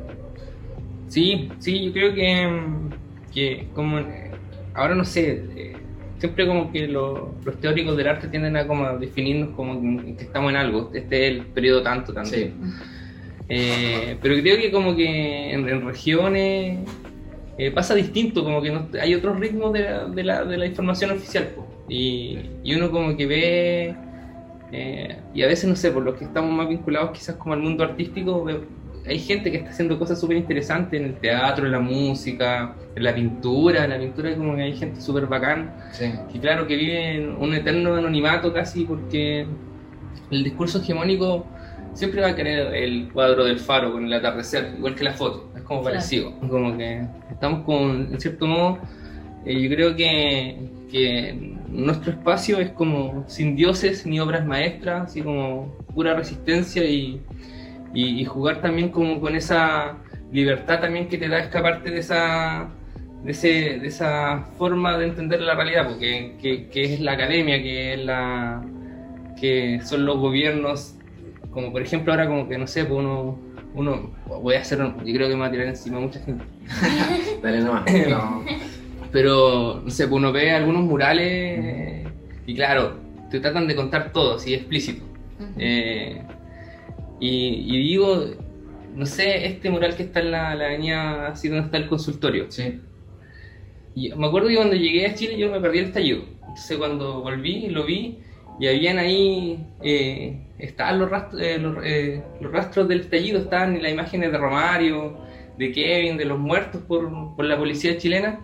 [1.07, 2.59] Sí, sí, yo creo que,
[3.33, 3.97] que como
[4.75, 5.77] ahora no sé, eh,
[6.19, 9.81] siempre como que los teóricos del arte tienden a como definirnos como
[10.15, 12.29] que estamos en algo, este es el periodo tanto, tanto.
[12.29, 12.53] Sí.
[13.49, 16.87] Eh, pero creo que como que en, regiones
[17.57, 21.11] eh, pasa distinto, como que hay otros ritmos de la, de la, de la información
[21.11, 21.49] oficial.
[21.87, 23.95] Y, y, uno como que ve,
[25.33, 27.83] y a veces no sé, por los que estamos más vinculados quizás como al mundo
[27.83, 28.45] artístico,
[29.07, 33.03] hay gente que está haciendo cosas súper interesantes en el teatro, en la música, en
[33.03, 36.11] la pintura, en la pintura como que hay gente súper bacán, Sí.
[36.33, 39.45] y claro que vive en un eterno anonimato casi porque
[40.31, 41.45] el discurso hegemónico
[41.93, 45.49] siempre va a querer el cuadro del faro con el atardecer, igual que la foto,
[45.65, 45.95] como Claro.
[45.95, 48.77] parecido, como que estamos con, en cierto modo,
[49.45, 50.57] eh, yo creo que,
[50.91, 51.33] que
[51.69, 57.19] nuestro espacio es como sin dioses ni obras maestras, así como pura resistencia y,
[57.93, 59.97] y, y jugar también como con esa
[60.31, 62.67] libertad también que te da escaparte de esa
[63.23, 67.61] de, ese- de esa forma de entender la realidad, porque que, que es la academia,
[67.61, 68.61] que es la
[69.39, 70.95] que son los gobiernos,
[71.51, 73.39] como por ejemplo ahora como que no sé, pues uno,
[73.75, 76.43] uno voy a hacer, yo creo que me va a tirar encima mucha gente,
[77.41, 77.83] Dale nomás.
[78.09, 78.43] No.
[79.11, 82.05] pero no sé, pues uno ve algunos murales
[82.45, 82.97] y claro,
[83.29, 85.03] te tratan de contar todo, así explícito.
[85.57, 86.21] Eh,
[87.19, 88.25] y, y digo,
[88.93, 92.45] no sé, este mural que está en la, la avenida, así donde está el consultorio.
[92.49, 92.79] Sí.
[93.95, 96.23] Y me acuerdo que cuando llegué a Chile yo me perdí el estallido.
[96.41, 98.19] Entonces cuando volví, lo vi
[98.59, 103.81] y habían ahí, eh, estaban los rastros, eh, los, eh, los rastros del estallido, estaban
[103.81, 105.17] las imágenes de Romario,
[105.57, 108.39] de Kevin, de los muertos por, por la policía chilena.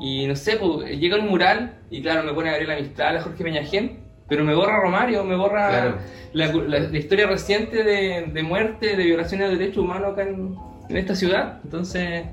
[0.00, 3.22] Y no sé, pues, llega el mural y claro, me pone a Gabriela Mistral, a
[3.22, 5.98] Jorge Peñagén, pero me borra Romario, me borra Claro.
[6.32, 10.54] la, la- la historia reciente de, de muerte, de violaciones de derechos humanos acá en,
[10.88, 11.60] en esta ciudad.
[11.64, 12.24] Entonces,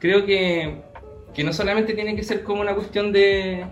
[0.00, 0.80] creo que,
[1.34, 3.66] que no solamente tiene que ser como una cuestión de,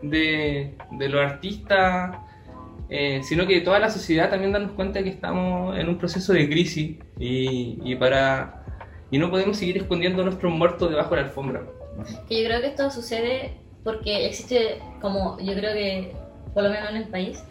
[0.00, 2.16] de, de los artistas,
[2.90, 6.48] eh, sino que toda la sociedad también darnos cuenta que estamos en un proceso de
[6.48, 8.64] crisis y, y para
[9.10, 11.62] y no podemos seguir escondiendo a nuestros muertos debajo de la alfombra.
[12.28, 16.12] Que yo creo que esto sucede porque existe, como yo creo que,
[16.52, 17.42] por lo menos en el país,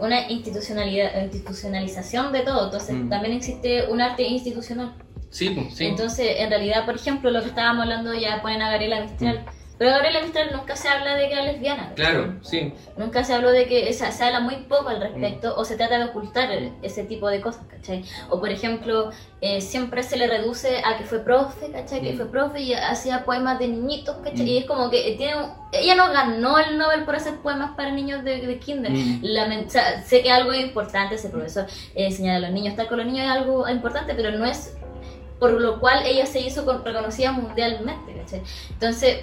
[0.00, 2.64] una institucionalidad, institucionalización de todo.
[2.66, 3.08] Entonces, Mm.
[3.08, 4.94] también existe un arte institucional.
[5.30, 5.86] Sí, pues, sí.
[5.86, 9.44] Entonces, en realidad, por ejemplo, lo que estábamos hablando ya ponen a Gabriela Mistral.
[9.78, 11.92] Pero Gabriela Mistral nunca se habla de que era lesbiana.
[11.94, 12.72] claro, sí.
[12.96, 15.76] Nunca se habló de que, o sea, se habla muy poco al respecto o se
[15.76, 16.48] trata de ocultar
[16.82, 18.02] ese tipo de cosas, ¿cachai?
[18.30, 19.10] O por ejemplo,
[19.42, 22.00] eh, siempre se le reduce a que fue profe, ¿cachai?
[22.00, 22.16] Que Mm.
[22.16, 24.46] fue profe y hacía poemas de niñitos, ¿cachai?
[24.46, 24.48] Mm.
[24.48, 27.90] Y es como que tiene un- ella no ganó el Nobel por hacer poemas para
[27.90, 28.92] niños de, de kinder.
[28.92, 29.20] Mm.
[29.24, 32.88] Lamen- o sea, sé que algo importante ese profesor eh, enseñar a los niños, estar
[32.88, 34.74] con los niños es algo importante, pero no es
[35.38, 38.40] por lo cual ella se hizo con- reconocida mundialmente, ¿cachai?
[38.70, 39.18] Entonces,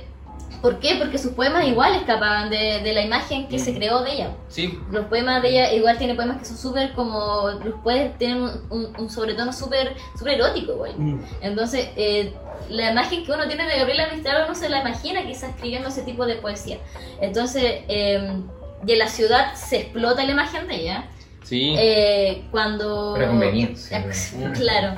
[0.61, 0.95] ¿por qué?
[0.97, 3.59] Porque sus poemas igual escapaban de, de la imagen que Mm.
[3.59, 4.35] se creó de ella.
[4.47, 8.37] Sí, Los poemas de ella igual tiene poemas que son súper como, los puedes tener
[8.37, 10.93] un, un- un sobretono súper súper erótico igual.
[10.97, 11.19] Mm.
[11.41, 12.33] Entonces, eh,
[12.69, 16.03] la imagen que uno tiene de Gabriela Mistral uno se la imagina quizás escribiendo ese
[16.03, 16.77] tipo de poesía.
[17.19, 18.41] Entonces, eh,
[18.87, 21.05] en la ciudad se explota la imagen de ella.
[21.43, 21.75] sí.
[21.77, 23.13] Eh, cuando...
[23.15, 24.05] Por conveniencia.
[24.53, 24.95] claro.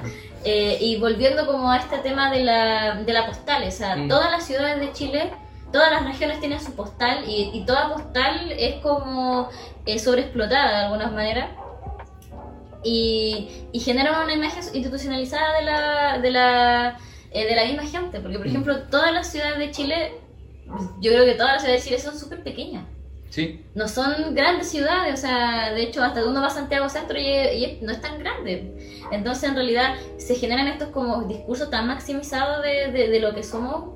[0.47, 4.07] Eh, y volviendo como a este tema de la, de la postal, o sea, Mm.
[4.07, 5.31] todas las ciudades de Chile,
[5.71, 9.49] todas las regiones tienen su postal y, y toda postal es como
[9.87, 11.49] eh, sobreexplotada de alguna manera
[12.83, 16.97] y, y generan una imagen institucionalizada de la, de la,
[17.31, 18.49] eh, de la misma gente, porque por Mm.
[18.49, 20.13] ejemplo todas las ciudades de Chile,
[21.01, 22.83] yo creo que todas las ciudades de Chile son súper pequeñas
[23.35, 23.65] sí.
[23.75, 27.25] no son grandes ciudades, o sea, de hecho hasta uno va a Santiago Centro y,
[27.25, 28.73] y no es tan grande.
[29.11, 33.43] Entonces en realidad se generan estos como discursos tan maximizados de, de- de lo que
[33.43, 33.93] somos,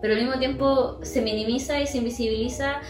[0.00, 2.80] pero al mismo tiempo se minimiza y se invisibiliza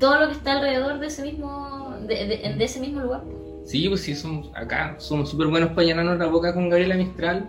[0.00, 3.22] todo lo que está alrededor de ese mismo, de, de- de ese mismo lugar.
[3.64, 7.48] Sí, pues sí, somos, acá somos súper buenos para llenarnos la boca con Gabriela Mistral,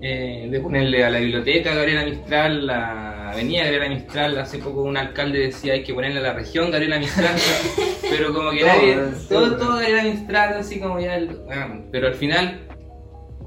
[0.00, 4.96] eh, de ponerle a la biblioteca Gabriela Mistral, la avenida Gabriela Mistral, hace poco un
[4.96, 7.34] alcalde decía hay que ponerle a la región Gabriela Mistral,
[8.10, 8.96] pero como que Todo, nadie,
[9.28, 12.60] todo, todo Gabriela Mistral, así como ya, el- ah, pero al final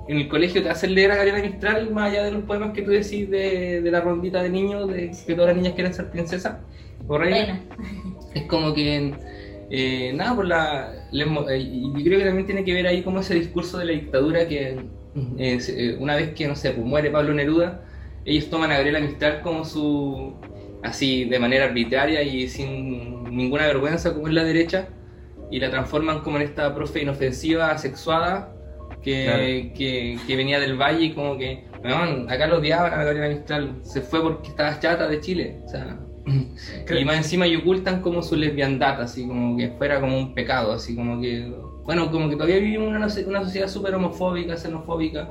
[0.07, 2.81] en el colegio te hacen leer a Gabriela Mistral más allá de los poemas que
[2.81, 6.09] tú decís de, de la rondita de niños, de que todas las niñas quieren ser
[6.09, 6.59] princesa
[7.07, 7.61] o reina
[8.35, 9.13] es como que
[9.69, 13.03] eh, nada por la les eh, y yo creo que también tiene que ver ahí
[13.03, 14.77] como ese discurso de la dictadura que
[15.15, 17.81] eh, una vez que no sé pues muere Pablo Neruda
[18.25, 20.33] ellos toman a Gabriela Mistral como su
[20.83, 24.87] así de manera arbitraria y sin ninguna vergüenza como es la derecha
[25.49, 28.53] y la transforman como en esta profe inofensiva asexuada
[29.01, 29.43] que, Claro.
[29.77, 33.79] que, que venía del valle y como que weón, acá lo odiaban a Gabriela Mistral
[33.81, 35.99] se fue porque estaba chata de Chile o sea
[36.99, 40.71] y más encima y ocultan como su lesbiandad, así como que fuera como un pecado,
[40.73, 41.51] así como que,
[41.85, 45.29] bueno, como que todavía vivimos una, una sociedad súper homofóbica, xenofóbica,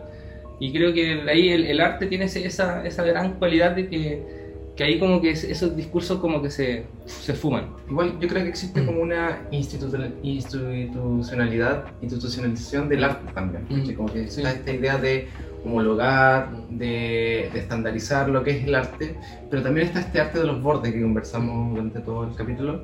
[0.59, 4.41] y creo que ahí el, el arte tiene ese- esa, esa gran cualidad de que,
[4.77, 7.67] que ahí como que es- esos discursos como que se, se fuman.
[7.89, 13.65] Igual yo creo que existe como una institu- institucionalidad, institucionalización del arte también.
[13.69, 13.95] Mm.
[13.95, 14.41] Como que Sí.
[14.41, 15.29] está esta idea de
[15.65, 19.17] homologar, de, estandarizar lo que es el arte,
[19.51, 22.83] pero también está este arte de los bordes que conversamos durante todo el capítulo,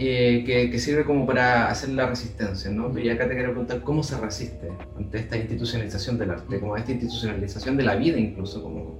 [0.00, 2.96] eh, que, sirve como para hacer la resistencia, ¿no?
[2.96, 6.92] Y acá te quiero preguntar cómo se resiste ante esta institucionalización del arte, como esta
[6.92, 8.96] institucionalización de la vida incluso, como...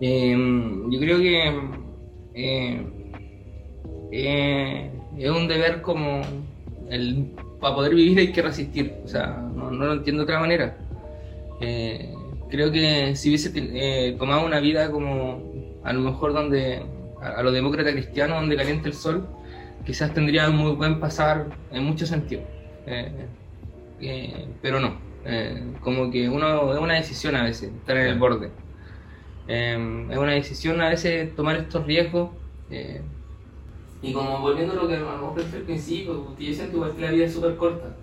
[0.00, 1.52] Em, yo creo que
[2.34, 2.86] eh,
[4.10, 6.22] eh, es un deber como
[6.88, 10.78] el, para poder vivir hay que resistir, o sea, no, lo entiendo de otra manera.
[12.50, 15.42] creo que si hubiese tomado una vida como
[15.84, 16.82] a lo mejor donde
[17.20, 19.28] a, a los demócratas cristianos donde calienta el sol,
[19.84, 22.44] quizás tendría un muy buen pasar en muchos sentidos.
[22.86, 23.26] Eh,
[24.00, 28.18] eh, pero no, eh, como que uno es una decisión a veces, estar en el
[28.18, 28.50] borde.
[29.46, 29.76] es
[30.18, 32.30] una decisión a veces tomar estos riesgos.
[34.02, 37.24] y como volviendo a lo que hablamos al principio, yo siento igual que la vida
[37.26, 37.96] es súper corta.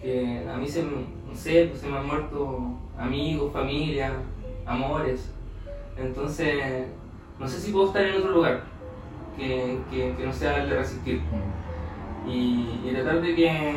[0.00, 4.14] Que a mí se, no sé, pues se me han muerto amigos, familia,
[4.66, 5.30] amores.
[5.96, 6.86] Entonces,
[7.38, 8.71] no sé si puedo estar en otro lugar
[9.36, 11.20] que, que, no sea el de resistir.
[12.26, 13.74] Y, y tratar de que,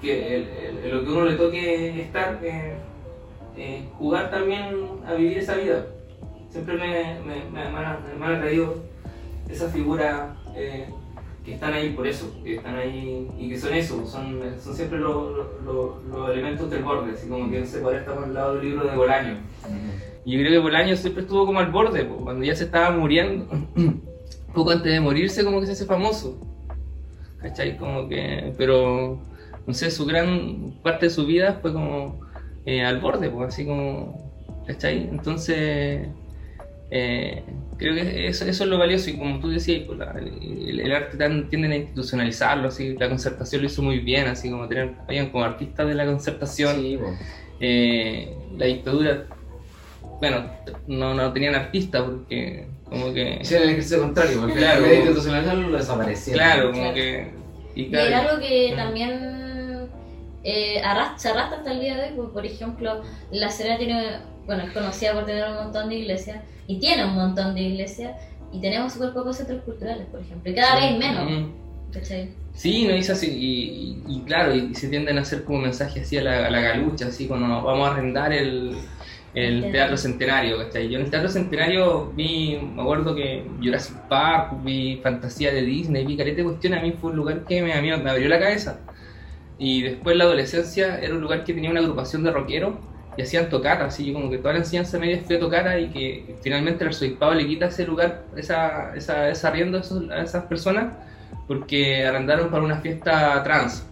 [0.00, 2.74] que lo que uno le toque estar, eh,
[3.56, 4.74] eh, jugar también
[5.06, 5.86] a vivir esa vida.
[6.48, 8.82] Siempre me, me, me, me han atraído
[9.48, 10.88] esas figuras eh,
[11.44, 14.98] que están ahí por eso, que están ahí y que son eso, son, son siempre
[14.98, 18.64] los, los, elementos del borde, así como que no sé, ahora estamos al lado del
[18.64, 19.36] libro de Bolaño.
[20.24, 23.46] Y yo creo que Bolaño siempre estuvo como al borde, cuando ya se estaba muriendo.
[24.54, 26.40] Poco antes de morirse como que se hace famoso.
[27.40, 27.76] ¿Cachai?
[27.76, 29.20] Como que, pero,
[29.66, 32.20] no sé, su gran parte de su vida fue como
[32.64, 34.32] eh, al borde, pues así como,
[34.66, 35.08] ¿cachai?
[35.10, 36.08] Entonces,
[36.90, 37.42] eh,
[37.76, 41.50] creo que eso, eso, es lo valioso y como tú decías, pues, el, arte tan,
[41.50, 45.44] tienden a institucionalizarlo, así, la concertación lo hizo muy bien, así como tener, habían como
[45.44, 46.76] artistas de la concertación,
[47.60, 49.26] eh, la dictadura,
[50.20, 50.46] bueno,
[50.86, 53.38] no, no tenían artistas porque como que.
[53.40, 56.34] Hicieron el ejercicio contrario, porque claro, la institucional lo desaparecía.
[56.34, 57.30] Claro, como que.
[57.74, 59.88] Y, claro, algo que también
[60.44, 63.02] eh, arrastra, se arrastra hasta el día de hoy, pues, por ejemplo,
[63.32, 67.14] La Serena tiene, bueno, es conocida por tener un montón de iglesias, y tiene un
[67.14, 68.12] montón de iglesias,
[68.52, 71.50] y tenemos súper pocos centros culturales, por ejemplo, y cada vez menos.
[72.54, 76.18] Sí, no dice así, y, y, claro, y, se tienden a hacer como mensajes así
[76.18, 78.76] a la, a la galucha, así cuando vamos a arrendar el,
[79.34, 80.88] el Teatro Centenario, ¿cachai?
[80.88, 86.06] Yo en el Teatro Centenario vi, me acuerdo que Jurassic Park, vi Fantasía de Disney,
[86.06, 88.80] vi Carete Cuestión, a mí fue un lugar que me, me abrió la cabeza.
[89.58, 92.74] Y después la adolescencia era un lugar que tenía una agrupación de rockeros
[93.16, 96.82] y hacían tocatas, así como que toda la enseñanza media fue tocata y que finalmente
[96.82, 100.94] el arzobispado le quita ese lugar, esa, esa, esa arriendo a, esas personas
[101.46, 103.86] porque arrendaron para una fiesta trans.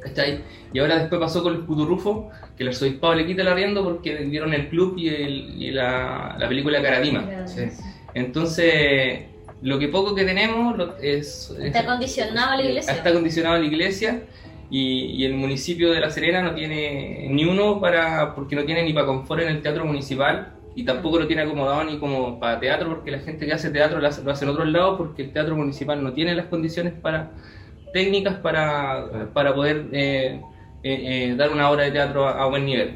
[0.00, 0.42] ¿Cachai?
[0.72, 4.14] Y ahora después pasó con el Puturrufo, que el arzobispado le quita el arriendo porque
[4.24, 7.28] vieron el club y, el, y la, la, película Caradima.
[8.14, 9.20] Entonces,
[9.62, 11.54] lo que poco que tenemos es...
[11.60, 12.92] Está condicionado a la iglesia.
[12.92, 14.22] Está condicionado a la iglesia
[14.70, 18.34] y, y, el municipio de La Serena no tiene ni uno para...
[18.34, 21.84] porque no tiene ni para confort en el teatro municipal y tampoco lo tiene acomodado
[21.84, 24.50] ni como para teatro porque la gente que hace teatro lo hace, lo hace en
[24.50, 27.32] otros lados porque el teatro municipal no tiene las condiciones para
[27.92, 30.40] técnicas para, para poder eh,
[30.82, 32.94] eh, eh, dar una obra de teatro a, buen nivel.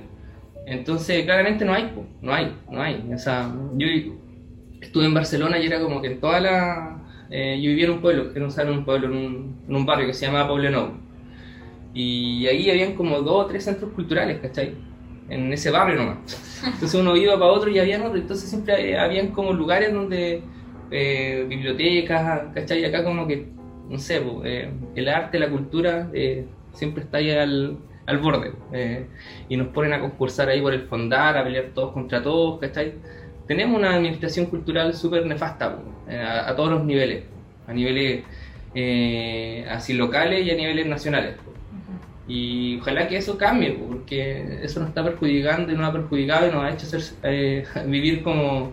[0.67, 1.93] Entonces, claramente no hay,
[2.23, 3.05] no hay, no hay.
[3.13, 3.87] O sea, yo
[4.81, 7.03] estuve en Barcelona y era como que en toda la...
[7.31, 10.27] Eh, yo vivía en un pueblo, no en un pueblo, en un, barrio que se
[10.27, 10.93] llamaba Poblenou.
[11.93, 14.75] Y ahí habían como dos o tres centros culturales, ¿cachai?
[15.29, 16.19] En ese barrio nomás.
[16.65, 18.19] Entonces uno iba para otro y había otro.
[18.19, 20.43] Entonces siempre habían como lugares donde...
[20.91, 22.81] bibliotecas, ¿cachai?
[22.81, 23.49] Y acá como que,
[23.91, 24.23] no sé,
[24.95, 26.09] el arte, la cultura
[26.75, 28.53] siempre está ahí al, al borde.
[28.73, 29.07] Eh,
[29.49, 32.95] y nos ponen a concursar ahí por el fondar, a pelear todos contra todos, ¿cachai?
[33.47, 37.25] Tenemos una administración cultural súper nefasta eh, a, todos los niveles,
[37.67, 38.25] a niveles
[38.75, 41.37] eh, así locales y a niveles nacionales.
[42.27, 46.51] Y ojalá que eso cambie, porque eso nos está perjudicando y nos ha perjudicado y
[46.53, 48.73] nos ha hecho hacer, vivir como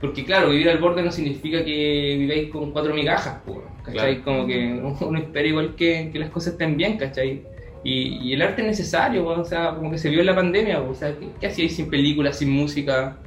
[0.00, 3.40] porque claro, vivir al borde no significa que viváis con cuatro migajas,
[3.84, 4.22] ¿cachai?
[4.22, 7.42] Como que uno espera igual que, que, las cosas estén bien, ¿cachai?
[7.82, 10.80] Y, y el arte es necesario, o sea, como que se vio en la pandemia,
[10.80, 13.18] o sea, ¿qué, qué hacíais sin películas, sin música,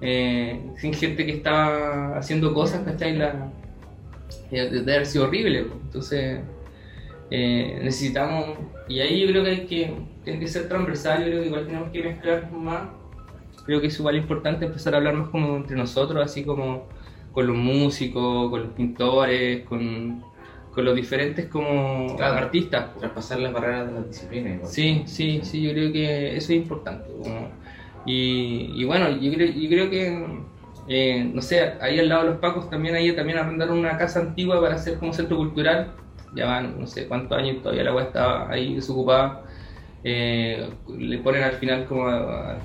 [0.00, 3.16] eh, sin gente que estaba haciendo cosas, ¿cachai?
[3.16, 3.52] La,
[4.50, 6.40] eh, de haber sido horrible, entonces
[7.30, 9.94] eh, necesitamos, y ahí yo creo que hay que,
[10.24, 13.00] tiene que ser transversal, yo creo que igual tenemos que mezclar más
[13.64, 16.88] creo que es igual importante empezar a hablar más como entre nosotros, así como
[17.32, 20.22] con los músicos, con los pintores, con,
[20.74, 22.36] con los diferentes como Claro.
[22.38, 22.96] artistas.
[22.98, 24.54] Traspasar las barreras de las disciplinas.
[24.56, 24.70] igual.
[24.70, 27.10] Sí, sí, sí, yo creo que eso es importante.
[27.12, 27.48] como-
[28.06, 30.26] y, y bueno, yo creo, yo creo que,
[30.88, 34.20] eh, no sé, ahí al lado de los Pacos también ahí también arrendaron una casa
[34.20, 35.92] antigua para hacer como centro cultural.
[36.34, 39.42] Ya van, no sé cuántos años todavía la web estaba ahí desocupada.
[40.02, 42.58] Eh, le ponen al final como a- a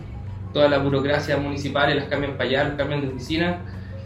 [0.53, 3.59] toda la burocracia municipal y las cambian para allá, las cambian de oficina.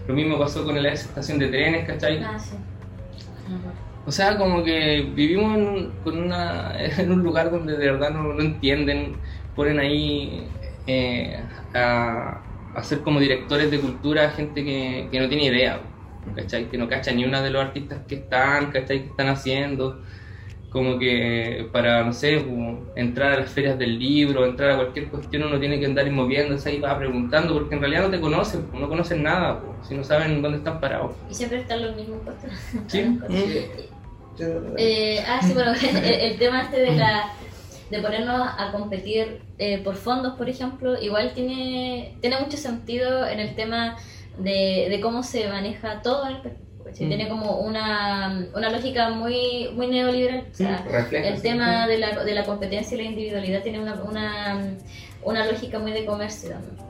[0.10, 2.24] Lo mismo pasó con la estación de trenes, ¿cachai?
[2.24, 2.56] Ah, sí.
[4.04, 8.10] O sea, como que vivimos en un, con una, en un lugar donde de verdad
[8.10, 9.22] no, no entienden,
[9.54, 10.52] ponen ahí
[10.88, 12.44] eh, a,
[12.74, 15.94] a ser como directores de cultura gente que, que no tiene idea,
[16.34, 16.72] ¿cachai?
[16.72, 19.04] Que no cacha ni una de los artistas que están, ¿cachai?
[19.04, 20.02] Que están haciendo.
[20.70, 25.10] Como que para, no sé, como entrar a las ferias del libro, entrar a cualquier
[25.10, 28.22] cuestión, uno tiene que andar y moviéndose ahí, va preguntando, porque en realidad no te
[28.22, 31.14] conocen, no conocen nada, po, si no saben dónde están parados.
[31.30, 32.52] Y siempre están los mismos puestos.
[32.88, 33.20] Sí.
[34.78, 37.34] Eh, ah, sí, bueno, el, el tema este de la
[37.90, 43.40] de ponernos a competir eh, por fondos, por ejemplo, igual tiene, tiene mucho sentido en
[43.40, 43.98] el tema
[44.38, 46.38] de, de cómo se maneja todo el
[46.90, 47.06] ¿cachai?
[47.06, 47.10] Mm.
[47.10, 50.46] Tiene como una, una lógica muy, muy neoliberal.
[50.52, 51.42] O sea, Refleja, el sí.
[51.44, 54.62] tema de la, de la competencia y la individualidad tiene una, una,
[55.24, 56.90] una lógica muy de comercio también.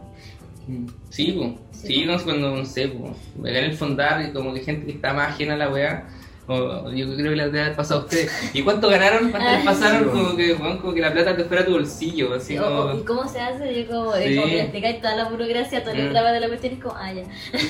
[1.09, 1.51] Sí, pues.
[1.71, 3.11] Sí, Sí, no sé, cuando, no sé, pues.
[3.45, 6.07] El fondar y como que gente que está más ajena a la weá.
[6.47, 8.31] o yo creo que la haber pasado a ustedes.
[8.53, 9.31] ¿Y cuánto ganaron?
[9.31, 10.03] ¿Cuánto les pasaron?
[10.03, 10.09] Sí.
[10.09, 12.89] Como que, weón, como que la plata te fuera a tu bolsillo, así O- o-
[12.89, 13.05] ¿Y como...
[13.05, 13.81] cómo se hace?
[13.83, 14.35] Yo como, Sí.
[14.35, 16.11] como que toda la burocracia, toda la Mm.
[16.11, 17.23] traba de la cuestión y es como, ah, ya.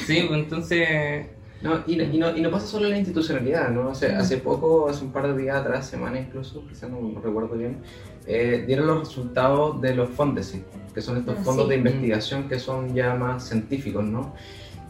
[0.08, 1.28] Sí, pues entonces...
[1.62, 3.90] No, y, no- y, no, y no pasa solo en la institucionalidad, ¿no?
[3.90, 4.06] Ujú.
[4.18, 7.78] hace poco, hace un par de días atrás, semanas incluso, quizás no, recuerdo bien,
[8.26, 11.72] eh, dieron los resultados de los FONDESI, que son estos Ah, fondos sí.
[11.72, 14.34] de investigación que son ya más científicos, ¿no?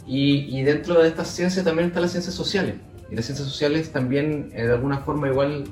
[0.06, 2.76] Y, y dentro de estas ciencias también están las ciencias sociales.
[3.12, 5.64] Y las ciencias sociales también, eh, de alguna forma, igual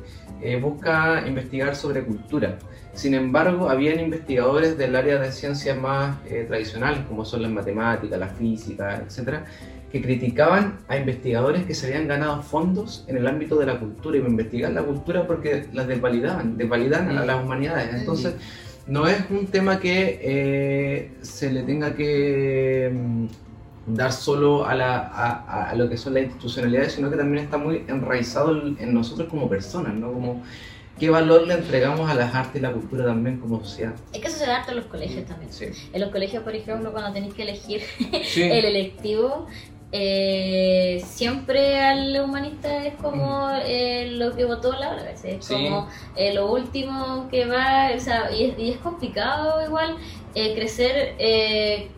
[0.42, 2.58] eh, busca investigar sobre cultura.
[2.94, 8.20] Sin embargo, habían investigadores del área de ciencias más eh, tradicionales, como son las matemáticas,
[8.20, 9.46] la física, etcétera,
[9.92, 14.18] que criticaban a investigadores que se habían ganado fondos en el ámbito de la cultura
[14.18, 17.94] y investigar la cultura porque las desvalidaban, desvalidan a las humanidades.
[17.96, 18.36] Entonces,
[18.86, 23.26] no es un tema que eh, se le tenga que mm,
[23.96, 27.58] dar solo a, la, a, a lo que son las institucionalidades, sino que también está
[27.58, 30.12] muy enraizado en en nosotros como personas, ¿no?
[30.12, 30.44] Como
[31.00, 33.94] qué valor le entregamos a las artes y la cultura también como sociedad.
[34.14, 35.54] Es que eso se da harto en los colegios también.
[35.54, 35.66] Sí.
[35.94, 37.82] En los colegios, por ejemplo, cuando tenéis que elegir
[38.26, 38.42] Sí.
[38.44, 39.48] el electivo,
[39.92, 45.54] eh, siempre al humanista es como eh, lo que votó la hora, Es Sí.
[45.54, 49.96] como eh, lo último que va, o sea, y es, y es complicado igual
[50.36, 51.90] eh, crecer eh,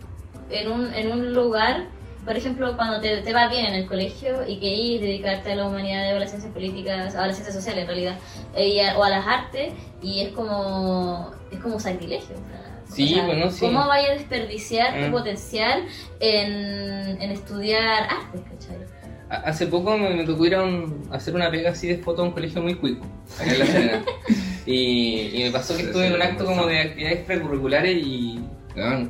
[0.51, 1.87] en, un, en un lugar,
[2.25, 5.55] por ejemplo, cuando te, te va bien en el colegio y que ir dedicarte a
[5.55, 8.15] la humanidad o a las ciencias políticas, a las ciencias sociales en realidad,
[8.57, 12.35] y a- o a las artes, y es como, es como sacrilegio.
[12.35, 13.59] sea, Sí, o sea, bueno, sí.
[13.65, 15.05] ¿Cómo vaya a desperdiciar Mm.
[15.05, 15.83] tu potencial
[16.19, 18.77] en, en estudiar artes, cachai?
[19.29, 22.21] Ha- Hace poco me, me tocó ir a, un- hacer una pega así de foto
[22.23, 23.05] a un colegio muy cuico,
[23.39, 24.03] acá en La Serena.
[24.65, 27.97] y, y me pasó que Sí, estuve sí, en un acto como de actividades extracurriculares
[28.05, 28.39] y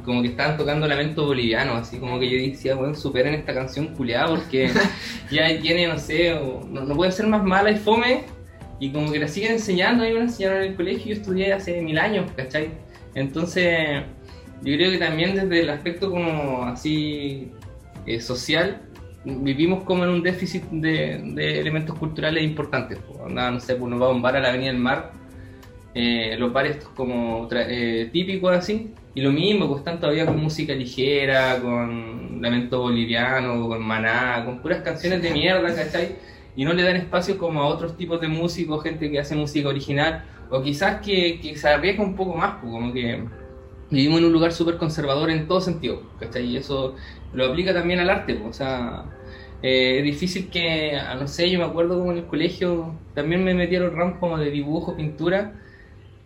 [0.03, 3.87] como que estaban tocando lamento boliviano, así como que yo decía, bueno, superen esta canción
[3.95, 4.71] culiada porque
[5.31, 8.23] ya tiene, no sé, o- no, no puede ser más mala y fome.
[8.81, 11.21] Y como que la siguen enseñando, a mí me la enseñaron en el colegio, yo
[11.21, 12.69] estudié hace mil años, ¿cachai?
[13.15, 14.03] Entonces,
[14.61, 17.51] yo creo que también desde el aspecto como así
[18.05, 18.81] eh, social,
[19.25, 22.99] vivimos como en un déficit de, de elementos culturales importantes.
[23.27, 25.11] no sé, pues uno va a un bar a la Avenida del Mar,
[25.93, 30.39] eh, los bares estos como eh, típicos así, y lo mismo, pues están todavía con
[30.39, 36.15] música ligera, con lamento boliviano, con maná, con puras canciones de mierda, ¿cachai?
[36.55, 39.69] Y no le dan espacio como a otros tipos de músicos, gente que hace música
[39.69, 43.23] original, o quizás que, que se arriesga un poco más, pues como que
[43.89, 46.45] vivimos en un lugar súper conservador en todo sentido, ¿cachai?
[46.45, 46.95] Y eso
[47.33, 49.05] lo aplica también al arte, pues, o sea,
[49.61, 53.43] eh, es difícil que, ah, no sé, yo me acuerdo como en el colegio también
[53.43, 55.53] me metieron ramos como de dibujo, pintura,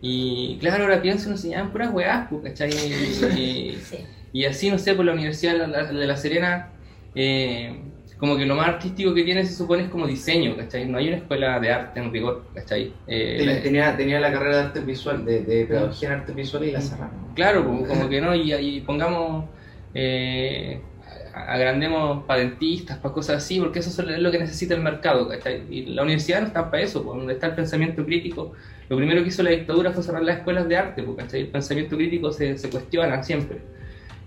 [0.00, 2.70] y claro, ahora pienso, nos enseñaban puras weás, pues, ¿cachai?
[3.38, 3.98] Y, Sí.
[4.32, 6.70] y así, no sé, por la Universidad de la, de La Serena,
[7.14, 7.80] eh,
[8.16, 10.88] como que lo más artístico que tiene se supone es como diseño, ¿cachai?
[10.88, 13.02] No hay una escuela de arte en rigor, ¿cachai?
[13.06, 16.32] Eh, Tenía, la- tenía, tenía la carrera de arte visual, de, de pedagogía en arte
[16.32, 17.34] visual y la cerraron.
[17.34, 19.50] Claro, como, como que no, y, y pongamos,
[19.92, 20.90] eh,
[21.32, 25.66] agrandemos para dentistas, para cosas así, porque eso es lo que necesita el mercado, ¿cachai?
[25.68, 28.52] Y la universidad no está para eso, donde está el pensamiento crítico.
[28.88, 31.40] Lo primero que hizo la dictadura fue cerrar las escuelas de arte, ¿cachai?
[31.42, 33.66] El pensamiento crítico se, se cuestiona siempre.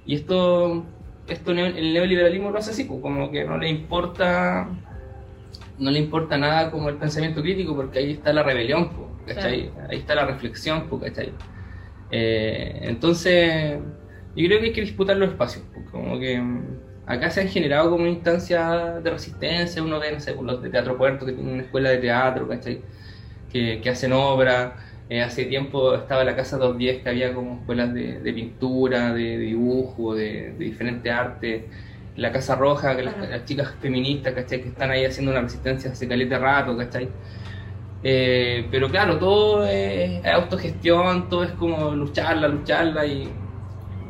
[0.03, 0.96] Y esto,
[1.28, 4.69] esto el neoliberalismo lo hace así, pues, como que no le importa
[5.80, 8.89] no le importa nada como el pensamiento crítico porque ahí está la rebelión,
[9.28, 9.71] ¿cachai?
[9.89, 11.32] Ahí está la reflexión, ¿cachai?
[12.09, 13.78] Eh, entonces,
[14.36, 16.61] yo creo que hay que disputar los espacios, como que mm,
[17.05, 20.97] acá se han generado como instancias de resistencia, uno ve, no sé, los de Teatro
[20.97, 22.82] Puerto que tienen una escuela de teatro, ¿cachai?
[23.51, 24.75] Que, que hacen obra.
[25.09, 30.15] Eh, hace tiempo estaba la Casa 210 que había como escuelas de, pintura, de, dibujo,
[30.15, 31.67] de, de diferente arte
[32.17, 34.61] la Casa Roja, que las, chicas feministas, ¿cachai?
[34.61, 37.09] Que están ahí haciendo una resistencia hace calete rato, ¿cachai?
[38.03, 43.29] Eh, pero claro, todo es, autogestión, todo es como lucharla, lucharla y...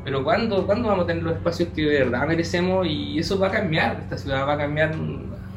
[0.04, 2.88] Pero ¿cuándo, ¿cuándo vamos a tener los espacios que de verdad merecemos?
[2.88, 4.96] Y eso va a cambiar, esta ciudad va a cambiar.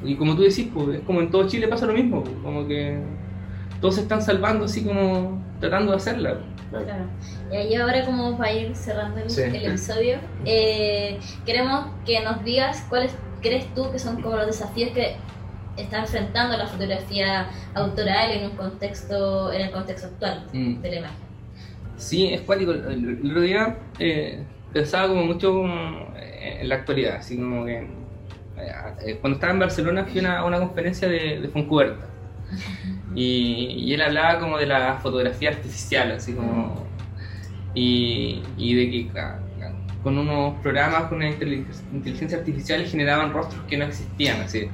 [0.04, 2.66] Y como tú decís, pues, es como en todo Chile pasa lo mismo, pues, como
[2.66, 2.98] que
[3.80, 6.38] todos se están salvando así como tratando de hacerla.
[6.70, 7.04] Claro.
[7.50, 13.14] Y ahí ahora como para ir cerrando el, episodio, eh, queremos que nos digas cuáles
[13.42, 15.16] crees tú que son como los desafíos que
[15.76, 20.80] está enfrentando la fotografía autoral en un contexto, en el contexto actual mm.
[20.80, 21.16] de la imagen.
[21.96, 22.72] Sí, es cuático.
[22.72, 27.88] El, otro día eh, pensaba como mucho en la actualidad, así como que
[28.58, 32.06] eh, cuando estaba en Barcelona fui a una, conferencia de, de Foncuberta
[33.14, 36.86] y, él hablaba como de la fotografía artificial, así como.
[37.74, 39.10] Y, de que
[40.02, 44.68] con unos programas, con una inteligencia artificial generaban rostros que no existían, así.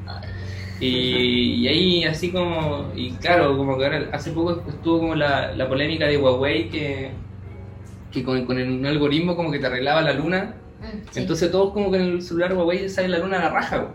[0.80, 5.68] Y, ahí así como, y claro, como que ahora hace poco estuvo como la, la
[5.68, 7.10] polémica de Huawei que,
[8.12, 10.56] que con, con un algoritmo como que te arreglaba la luna.
[10.80, 13.90] Mm, Entonces todos como que en el celular Huawei sale la luna a la raja,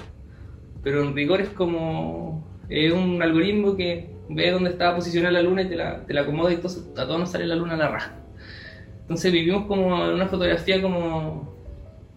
[0.83, 5.63] pero en rigor es como, es un algoritmo que ve dónde estaba posicionada la luna
[5.63, 7.77] y te la, te la acomoda y entonces a todos nos sale la luna a
[7.77, 8.15] la raja.
[9.01, 11.51] Entonces vivimos como en una fotografía como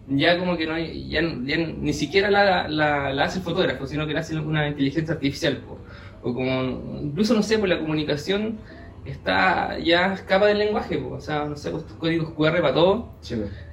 [0.07, 4.13] ya como que no hay, ya, ni siquiera la, la, hace el fotógrafo, sino que
[4.13, 5.61] la hace una inteligencia artificial.
[6.21, 8.59] O, como, incluso no sé, por la comunicación
[9.05, 13.13] está ya escapa del lenguaje, o sea, no sé, pues códigos QR para todo.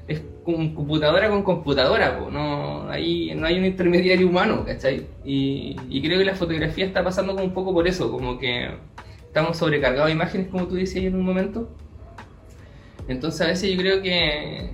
[0.07, 5.07] Es con computadora con computadora, no, hay, no hay un intermediario humano, ¿cachai?
[5.25, 8.69] Y, y, creo que la fotografía está pasando como un poco por eso, como que
[9.27, 11.69] estamos sobrecargados de imágenes, como tú decías en un momento.
[13.09, 14.71] Entonces a veces yo creo que,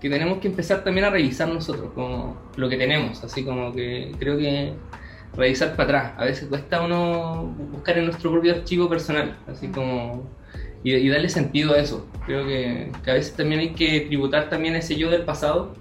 [0.00, 4.12] que tenemos que empezar también a revisar nosotros como lo que tenemos, así como que
[4.18, 4.74] creo que
[5.34, 6.12] revisar para atrás.
[6.18, 10.28] A veces cuesta uno buscar en nuestro propio archivo personal, así como.
[10.82, 12.06] Y, darle sentido a eso.
[12.26, 15.74] Creo que, a veces también hay que tributar también ese yo del pasado,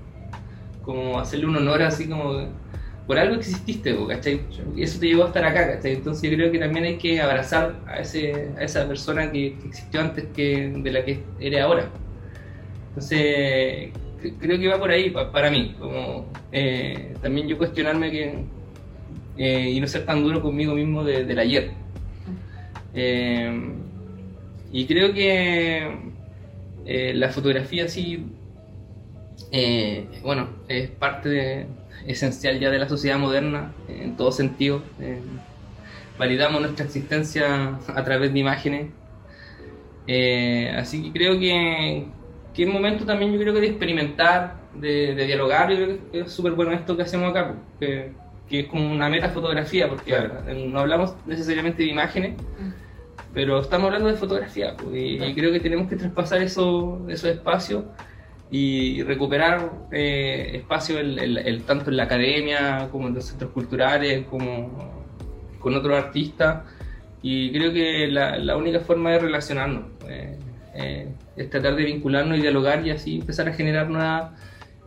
[0.82, 2.48] como hacerle un honor así como
[3.06, 4.42] por algo que exististe, ¿cachai?
[4.76, 5.94] Y eso te llevó a estar acá, ¿cachai?
[5.94, 10.02] Entonces yo creo que también hay que abrazar a, ese, a esa persona que, existió
[10.02, 11.88] antes que de la que eres ahora.
[12.90, 13.92] Entonces
[14.40, 18.44] creo que va por ahí para mí, como eh, también yo cuestionarme que
[19.38, 21.72] eh, y no ser tan duro conmigo mismo de, del ayer.
[22.94, 23.74] Eh,
[24.72, 25.90] y creo que
[26.86, 28.26] eh, la fotografía sí,
[30.22, 31.68] bueno, es parte
[32.08, 34.82] esencial ya de la sociedad moderna en todo sentido.
[36.18, 38.92] validamos nuestra existencia a través de imágenes.
[40.78, 42.06] así que creo que,
[42.54, 46.32] que es momento también yo creo que de experimentar, de, dialogar, yo creo que es
[46.32, 47.56] súper bueno esto que hacemos acá.
[47.80, 48.12] Que,
[48.50, 50.16] que es como una metafotografía, porque
[50.68, 52.36] no hablamos necesariamente de imágenes,
[53.34, 57.84] pero estamos hablando de fotografía, pues, y, creo que tenemos que traspasar eso, esos espacios
[58.52, 65.04] y recuperar eh, espacio el, tanto en la academia como en los centros culturales, como
[65.60, 66.64] con otros artistas,
[67.22, 70.38] y creo que la, única forma de relacionarnos eh,
[70.76, 74.32] eh, es tratar de vincularnos y dialogar y así empezar a generar nuevas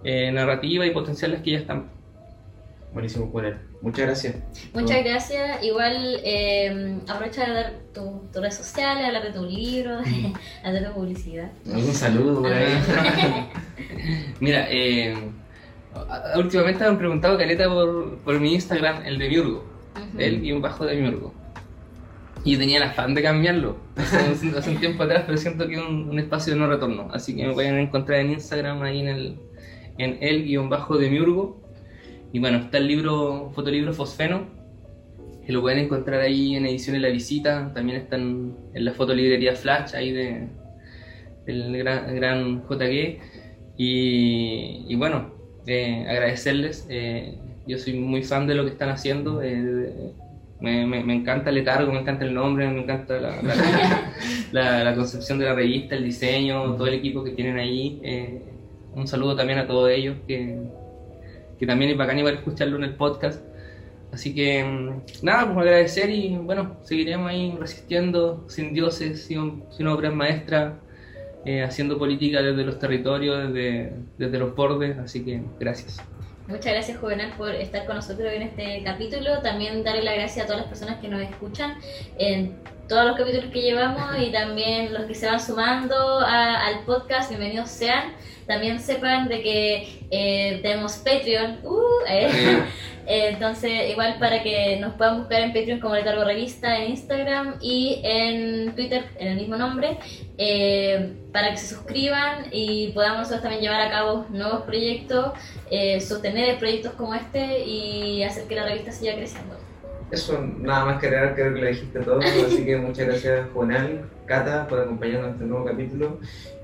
[0.04, 1.97] narrativas y potenciales que ya están.
[2.92, 3.60] Buenísimo, Juan.
[3.82, 4.36] Muchas gracias.
[4.72, 5.62] Muchas gracias.
[5.62, 9.98] Igual eh, aprovecha de dar tus tu redes sociales, hablar de tu libro,
[10.64, 11.50] hacer tu publicidad.
[11.66, 12.66] Un saludo por ahí.
[14.40, 15.14] Mira, eh,
[16.36, 19.64] últimamente me han preguntado Caleta por, por mi Instagram, el de Miurgo,
[20.16, 21.34] el guion bajo de Miurgo.
[22.44, 25.80] Y yo tenía el afán de cambiarlo hace, un tiempo atrás, pero siento que es
[25.80, 27.10] un, espacio de no retorno.
[27.12, 29.40] Así que me pueden encontrar en Instagram ahí en el,
[29.98, 31.67] en el guion bajo de Miurgo
[32.32, 34.46] y bueno, está el libro, fotolibro Fosfeno,
[35.46, 39.94] que lo pueden encontrar ahí en ediciones La Visita, también están en la fotolibrería Flash,
[39.94, 40.46] ahí de,
[41.46, 43.18] del gran, gran JG.
[43.78, 45.30] Y, bueno,
[45.66, 49.40] eh, agradecerles, eh, yo soy muy fan de lo que están haciendo.
[49.42, 50.12] Eh,
[50.60, 53.18] me, me, encanta el letargo, me encanta el nombre, me encanta
[54.52, 58.02] la, la, concepción de la revista, el diseño, todo el equipo que tienen ahí.
[58.94, 60.58] un saludo también a todos ellos que,
[61.58, 63.42] que también es bacán igual escucharlo en el podcast,
[64.12, 69.86] Así que mm, nada, pues agradecer y bueno, seguiremos ahí resistiendo sin dioses, sin, sin
[69.86, 70.74] obras maestras,
[71.44, 75.98] eh, haciendo política desde los territorios, desde, desde los bordes, así que gracias.
[76.46, 79.42] Muchas gracias, Juvenal, por estar con nosotros en este capítulo.
[79.42, 81.74] También darle las gracias a todas las personas que nos escuchan
[82.18, 82.56] en
[82.88, 87.28] todos los capítulos que llevamos y también los que se van sumando al podcast.
[87.28, 88.14] Bienvenidos sean.
[88.48, 91.58] También sepan de que eh, tenemos Patreon.
[91.62, 92.62] Uh, eh.
[93.06, 98.00] entonces, igual para que nos puedan buscar en Patreon como Letargo Revista, en Instagram y
[98.02, 99.98] en Twitter en el mismo nombre,
[100.38, 105.32] eh, para que se suscriban y podamos nosotros también llevar a cabo nuevos proyectos,
[106.00, 109.56] sostener proyectos como este y hacer que la revista siga creciendo.
[110.10, 114.08] Eso, nada más que agregar, creo que le dijiste todo, así que muchas gracias Juvenal,
[114.28, 116.18] Cata, por acompañarnos en este nuevo capítulo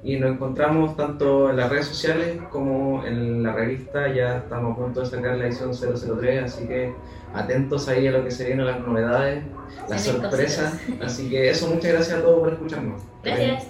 [0.05, 4.77] y nos encontramos tanto en las redes sociales como en la revista, ya estamos a
[4.77, 6.93] punto de sacar la edición 003, así que
[7.35, 9.43] atentos ahí a lo que se vienen las novedades,
[9.89, 13.03] las sorpresas, así que eso, muchas gracias a todos por escucharnos.
[13.23, 13.65] Gracias.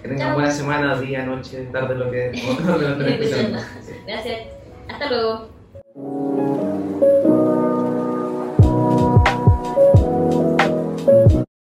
[0.00, 2.32] Que tengan buena semana, día, noche, tarde, lo que,
[2.64, 2.78] lo
[4.06, 4.40] Gracias.
[4.88, 5.48] Hasta luego.